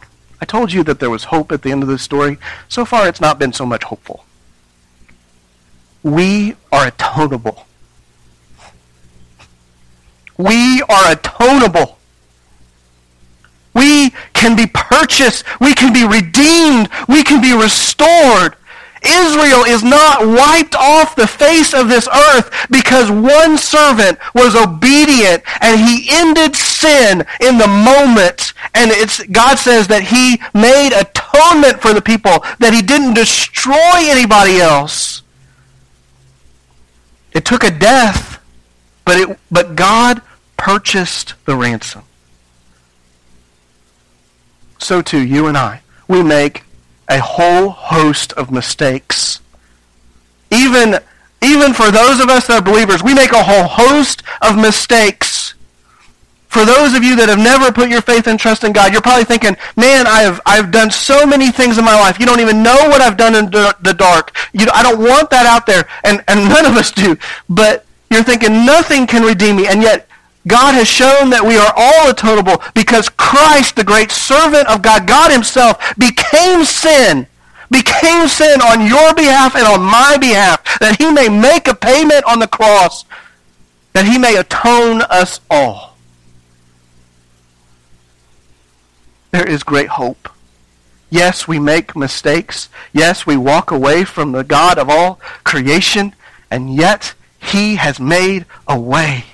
I 0.40 0.46
told 0.46 0.72
you 0.72 0.82
that 0.84 0.98
there 0.98 1.10
was 1.10 1.24
hope 1.24 1.52
at 1.52 1.60
the 1.60 1.70
end 1.70 1.82
of 1.82 1.90
this 1.90 2.00
story. 2.00 2.38
So 2.70 2.86
far, 2.86 3.06
it's 3.06 3.20
not 3.20 3.38
been 3.38 3.52
so 3.52 3.66
much 3.66 3.84
hopeful. 3.84 4.24
We 6.02 6.56
are 6.72 6.90
atonable. 6.90 7.66
We 10.38 10.80
are 10.88 11.14
atonable. 11.14 11.96
We 13.74 14.14
can 14.32 14.56
be 14.56 14.66
purchased. 14.72 15.44
We 15.60 15.74
can 15.74 15.92
be 15.92 16.06
redeemed. 16.06 16.88
We 17.08 17.22
can 17.22 17.42
be 17.42 17.52
restored. 17.52 18.56
Israel 19.04 19.64
is 19.64 19.82
not 19.82 20.26
wiped 20.26 20.74
off 20.74 21.16
the 21.16 21.26
face 21.26 21.74
of 21.74 21.88
this 21.88 22.08
earth 22.08 22.50
because 22.70 23.10
one 23.10 23.58
servant 23.58 24.18
was 24.34 24.54
obedient 24.54 25.42
and 25.60 25.80
he 25.80 26.08
ended 26.10 26.54
sin 26.54 27.24
in 27.40 27.58
the 27.58 27.66
moment. 27.66 28.52
And 28.74 28.90
it's, 28.90 29.22
God 29.26 29.58
says 29.58 29.88
that 29.88 30.02
he 30.04 30.40
made 30.58 30.92
atonement 30.92 31.80
for 31.80 31.92
the 31.92 32.02
people, 32.02 32.44
that 32.58 32.72
he 32.72 32.82
didn't 32.82 33.14
destroy 33.14 33.76
anybody 33.76 34.58
else. 34.58 35.22
It 37.32 37.44
took 37.44 37.64
a 37.64 37.70
death, 37.70 38.40
but, 39.04 39.16
it, 39.16 39.38
but 39.50 39.74
God 39.74 40.22
purchased 40.56 41.34
the 41.44 41.56
ransom. 41.56 42.02
So 44.78 45.00
too, 45.00 45.20
you 45.20 45.46
and 45.46 45.56
I, 45.56 45.82
we 46.08 46.22
make 46.22 46.64
a 47.12 47.20
whole 47.20 47.70
host 47.70 48.32
of 48.34 48.50
mistakes. 48.50 49.40
Even, 50.50 50.98
even 51.42 51.72
for 51.72 51.90
those 51.90 52.20
of 52.20 52.28
us 52.28 52.46
that 52.46 52.60
are 52.60 52.62
believers, 52.62 53.02
we 53.02 53.14
make 53.14 53.32
a 53.32 53.42
whole 53.42 53.68
host 53.68 54.22
of 54.40 54.56
mistakes. 54.56 55.54
For 56.48 56.66
those 56.66 56.94
of 56.94 57.02
you 57.02 57.16
that 57.16 57.28
have 57.30 57.38
never 57.38 57.72
put 57.72 57.88
your 57.88 58.02
faith 58.02 58.26
and 58.26 58.38
trust 58.38 58.62
in 58.62 58.72
God, 58.72 58.92
you're 58.92 59.00
probably 59.00 59.24
thinking, 59.24 59.56
man, 59.76 60.06
I've, 60.06 60.38
I've 60.44 60.70
done 60.70 60.90
so 60.90 61.24
many 61.24 61.50
things 61.50 61.78
in 61.78 61.84
my 61.84 61.98
life. 61.98 62.20
You 62.20 62.26
don't 62.26 62.40
even 62.40 62.62
know 62.62 62.76
what 62.88 63.00
I've 63.00 63.16
done 63.16 63.34
in 63.34 63.50
the 63.50 63.94
dark. 63.96 64.36
You, 64.52 64.66
I 64.74 64.82
don't 64.82 64.98
want 64.98 65.30
that 65.30 65.46
out 65.46 65.64
there. 65.64 65.88
And, 66.04 66.22
and 66.28 66.48
none 66.48 66.66
of 66.66 66.76
us 66.76 66.90
do. 66.92 67.16
But 67.48 67.86
you're 68.10 68.22
thinking 68.22 68.66
nothing 68.66 69.06
can 69.06 69.22
redeem 69.22 69.56
me. 69.56 69.66
And 69.66 69.80
yet 69.80 70.06
God 70.46 70.74
has 70.74 70.88
shown 70.88 71.30
that 71.30 71.44
we 71.44 71.56
are 71.56 71.72
all 71.76 72.12
atonable 72.12 72.62
because 72.74 73.08
Christ, 73.08 73.76
the 73.76 73.84
great 73.84 74.10
servant 74.10 74.68
of 74.68 74.82
God, 74.82 75.06
God 75.06 75.30
himself, 75.30 75.78
became 75.96 76.64
sin, 76.64 77.26
became 77.70 78.26
sin 78.26 78.60
on 78.60 78.86
your 78.86 79.14
behalf 79.14 79.54
and 79.54 79.66
on 79.66 79.82
my 79.82 80.16
behalf, 80.18 80.78
that 80.80 80.96
he 80.98 81.10
may 81.12 81.28
make 81.28 81.68
a 81.68 81.74
payment 81.74 82.24
on 82.24 82.40
the 82.40 82.48
cross, 82.48 83.04
that 83.92 84.04
he 84.04 84.18
may 84.18 84.36
atone 84.36 85.02
us 85.02 85.40
all. 85.48 85.96
There 89.30 89.48
is 89.48 89.62
great 89.62 89.88
hope. 89.88 90.28
Yes, 91.08 91.46
we 91.46 91.58
make 91.58 91.94
mistakes. 91.94 92.68
Yes, 92.92 93.26
we 93.26 93.36
walk 93.36 93.70
away 93.70 94.04
from 94.04 94.32
the 94.32 94.44
God 94.44 94.76
of 94.76 94.90
all 94.90 95.20
creation, 95.44 96.14
and 96.50 96.74
yet 96.74 97.14
he 97.38 97.76
has 97.76 98.00
made 98.00 98.44
a 98.66 98.78
way 98.78 99.24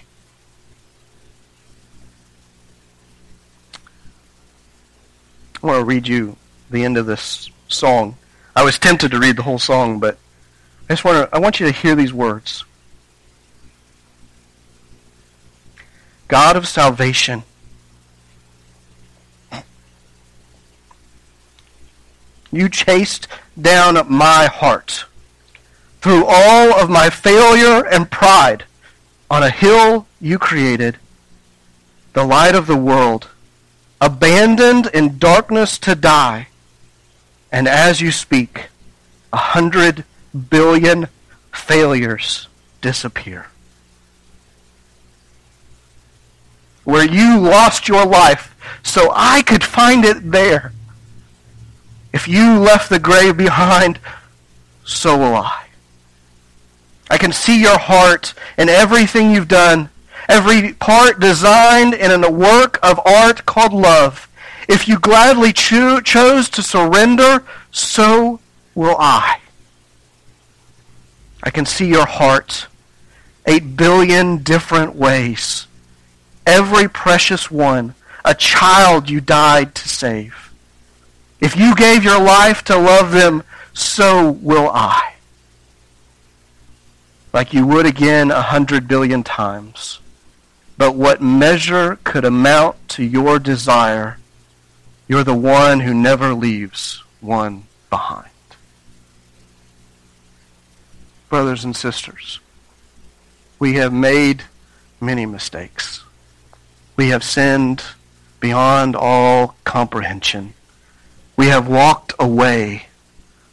I 5.63 5.67
want 5.67 5.81
to 5.81 5.85
read 5.85 6.07
you 6.07 6.37
the 6.71 6.85
end 6.85 6.97
of 6.97 7.07
this 7.07 7.51
song. 7.69 8.17
I 8.55 8.65
was 8.65 8.79
tempted 8.79 9.11
to 9.11 9.19
read 9.19 9.37
the 9.37 9.43
whole 9.43 9.59
song, 9.59 9.99
but 9.99 10.19
I 10.89 10.93
just 10.93 11.05
want 11.05 11.31
to 11.31 11.37
I 11.37 11.39
want 11.39 11.61
you 11.61 11.67
to 11.67 11.73
hear 11.73 11.95
these 11.95 12.13
words. 12.13 12.65
God 16.29 16.57
of 16.57 16.69
salvation. 16.69 17.43
You 22.51 22.69
chased 22.69 23.29
down 23.61 23.95
my 24.11 24.47
heart 24.47 25.05
through 26.01 26.25
all 26.27 26.81
of 26.81 26.89
my 26.89 27.11
failure 27.11 27.85
and 27.87 28.11
pride 28.11 28.65
on 29.31 29.43
a 29.43 29.51
hill 29.51 30.07
you 30.21 30.39
created, 30.39 30.97
the 32.15 32.25
light 32.25 32.55
of 32.55 32.67
the 32.67 32.77
world, 32.77 33.29
abandoned 34.01 34.87
in 34.95 35.19
darkness 35.19 35.79
to 35.79 35.95
die. 35.95 36.49
And 37.51 37.67
as 37.67 38.01
you 38.01 38.13
speak, 38.13 38.69
a 39.33 39.37
hundred 39.37 40.05
billion 40.51 41.09
failures 41.53 42.49
disappear. 42.81 43.47
Where 46.85 47.07
you 47.07 47.39
lost 47.39 47.89
your 47.89 48.07
life 48.07 48.55
so 48.83 49.13
I 49.15 49.43
could 49.43 49.65
find 49.65 50.05
it 50.05 50.31
there. 50.31 50.73
If 52.13 52.27
you 52.27 52.59
left 52.59 52.89
the 52.89 52.99
grave 52.99 53.37
behind, 53.37 53.99
so 54.85 55.17
will 55.17 55.37
I. 55.37 55.67
I 57.11 57.19
can 57.19 57.33
see 57.33 57.61
your 57.61 57.79
heart 57.79 58.35
and 58.57 58.71
everything 58.71 59.31
you've 59.31 59.49
done, 59.49 59.91
every 60.29 60.75
part 60.75 61.19
designed 61.21 61.95
in 61.95 62.23
a 62.23 62.31
work 62.31 62.79
of 62.83 63.01
art 63.07 63.47
called 63.47 63.73
love. 63.73 64.29
If 64.69 64.87
you 64.87 64.99
gladly 64.99 65.53
cho- 65.53 66.01
chose 66.01 66.49
to 66.51 66.63
surrender, 66.63 67.43
so 67.71 68.41
will 68.75 68.97
I. 68.99 69.41
I 71.43 71.51
can 71.51 71.65
see 71.65 71.87
your 71.87 72.07
heart 72.07 72.67
eight 73.47 73.77
billion 73.77 74.39
different 74.39 74.95
ways. 74.95 75.67
Every 76.47 76.89
precious 76.89 77.51
one, 77.51 77.95
a 78.25 78.35
child 78.35 79.09
you 79.09 79.21
died 79.21 79.75
to 79.77 79.89
save. 79.89 80.53
If 81.41 81.57
you 81.57 81.75
gave 81.75 82.05
your 82.05 82.21
life 82.21 82.63
to 82.65 82.77
love 82.77 83.13
them, 83.13 83.43
so 83.73 84.33
will 84.33 84.71
I. 84.71 85.15
Like 87.33 87.55
you 87.55 87.67
would 87.67 87.87
again 87.87 88.31
a 88.31 88.43
hundred 88.43 88.89
billion 88.89 89.23
times. 89.23 90.01
But 90.79 90.95
what 90.95 91.21
measure 91.21 91.99
could 92.05 92.25
amount 92.25 92.89
to 92.91 93.03
your 93.03 93.41
desire? 93.41 94.19
You're 95.09 95.25
the 95.25 95.35
one 95.35 95.81
who 95.81 95.93
never 95.93 96.33
leaves 96.33 97.03
one 97.21 97.65
behind. 97.91 98.29
Brothers 101.29 101.65
and 101.65 101.77
sisters, 101.77 102.39
we 103.59 103.75
have 103.75 103.93
made 103.93 104.45
many 105.01 105.27
mistakes. 105.27 106.05
We 106.95 107.09
have 107.09 107.25
sinned 107.25 107.83
beyond 108.39 108.95
all 108.95 109.57
comprehension. 109.65 110.55
We 111.37 111.49
have 111.49 111.69
walked 111.69 112.15
away 112.21 112.87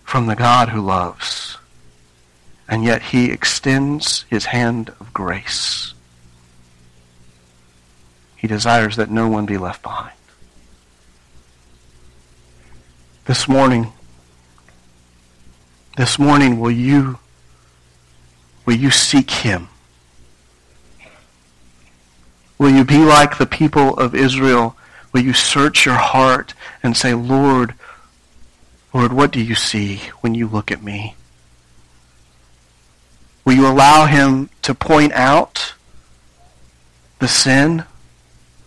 from 0.03 0.27
the 0.27 0.35
God 0.35 0.69
who 0.69 0.79
loves. 0.79 1.57
And 2.69 2.83
yet 2.83 3.01
he 3.01 3.31
extends 3.31 4.25
his 4.29 4.45
hand 4.45 4.89
of 4.99 5.11
grace. 5.11 5.94
He 8.45 8.47
desires 8.47 8.95
that 8.97 9.09
no 9.09 9.27
one 9.27 9.47
be 9.47 9.57
left 9.57 9.81
behind. 9.81 10.13
This 13.25 13.47
morning, 13.47 13.91
this 15.97 16.19
morning, 16.19 16.59
will 16.59 16.69
you, 16.69 17.17
will 18.63 18.75
you 18.75 18.91
seek 18.91 19.31
him? 19.31 19.69
Will 22.59 22.69
you 22.69 22.83
be 22.83 22.99
like 22.99 23.39
the 23.39 23.47
people 23.47 23.97
of 23.97 24.13
Israel? 24.13 24.77
Will 25.11 25.21
you 25.21 25.33
search 25.33 25.83
your 25.83 25.95
heart 25.95 26.53
and 26.83 26.95
say, 26.95 27.15
Lord, 27.15 27.73
Lord, 28.93 29.11
what 29.11 29.31
do 29.31 29.41
you 29.41 29.55
see 29.55 30.01
when 30.21 30.35
you 30.35 30.47
look 30.47 30.69
at 30.69 30.83
me? 30.83 31.15
Will 33.43 33.53
you 33.53 33.67
allow 33.67 34.05
him 34.05 34.51
to 34.61 34.75
point 34.75 35.13
out 35.13 35.73
the 37.17 37.27
sin 37.27 37.85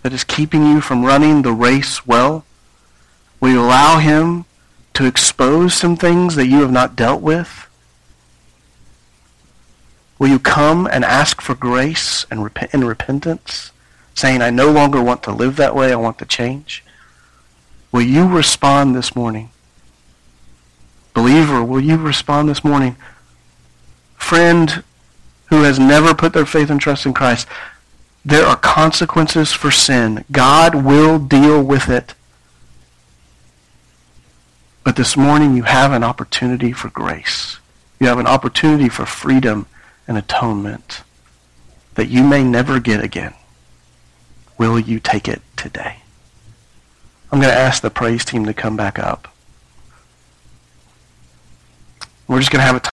that 0.03 0.13
is 0.13 0.25
keeping 0.25 0.67
you 0.67 0.81
from 0.81 1.05
running 1.05 1.43
the 1.43 1.53
race 1.53 2.07
well? 2.07 2.45
Will 3.41 3.51
you 3.51 3.61
allow 3.61 3.99
him 3.99 4.45
to 4.95 5.07
expose 5.07 5.75
some 5.75 5.97
things 5.97 6.35
that 6.35 6.47
you 6.47 6.61
have 6.61 6.73
not 6.73 6.97
dealt 6.97 7.23
with? 7.23 7.69
Will 10.19 10.29
you 10.29 10.39
come 10.39 10.89
and 10.91 11.05
ask 11.05 11.41
for 11.41 11.55
grace 11.55 12.27
and 12.31 12.43
rep- 12.43 12.75
in 12.75 12.85
repentance, 12.85 13.71
saying, 14.15 14.43
I 14.43 14.51
no 14.51 14.71
longer 14.71 15.01
want 15.01 15.23
to 15.25 15.33
live 15.33 15.57
that 15.57 15.77
way, 15.77 15.93
I 15.93 15.97
want 15.97 16.19
to 16.19 16.25
change? 16.25 16.85
Will 17.93 18.03
you 18.03 18.27
respond 18.27 18.97
this 18.97 19.15
morning? 19.15 19.51
Believer, 21.15 21.65
will 21.65 21.81
you 21.81 21.97
respond 21.97 22.49
this 22.49 22.65
morning? 22.65 22.97
Friend 24.17 24.83
who 25.47 25.63
has 25.63 25.79
never 25.79 26.15
put 26.15 26.33
their 26.33 26.47
faith 26.47 26.71
and 26.71 26.81
trust 26.81 27.07
in 27.07 27.15
Christ, 27.15 27.47
there 28.29 28.45
are 28.45 28.57
consequences 28.57 29.55
for 29.55 29.71
sin. 29.71 30.23
God 30.31 30.75
will 30.75 31.19
deal 31.19 31.63
with 31.63 31.89
it. 31.89 32.15
But 34.85 34.97
this 34.97 35.17
morning 35.17 35.57
you 35.57 35.63
have 35.63 35.93
an 35.93 36.05
opportunity 36.05 36.73
for 36.73 36.91
grace. 36.91 37.59
You 37.99 38.07
have 38.09 38.19
an 38.19 38.27
opportunity 38.27 38.91
for 38.91 39.07
freedom 39.07 39.65
and 40.07 40.19
atonement 40.19 41.05
that 41.95 42.09
you 42.09 42.23
may 42.23 42.45
never 42.45 42.79
get 42.81 43.03
again. 43.03 43.33
Will 44.59 44.79
you 44.79 45.01
take 45.01 45.27
it 45.27 45.41
today? 45.57 45.97
I'm 47.33 47.41
going 47.41 47.53
to 47.53 47.59
ask 47.59 47.81
the 47.81 47.89
praise 47.89 48.27
team 48.27 48.45
to 48.45 48.53
come 48.53 48.77
back 48.77 48.99
up. 48.99 49.35
We're 52.27 52.41
just 52.41 52.51
going 52.51 52.61
to 52.61 52.67
have 52.67 52.77
a 52.77 52.81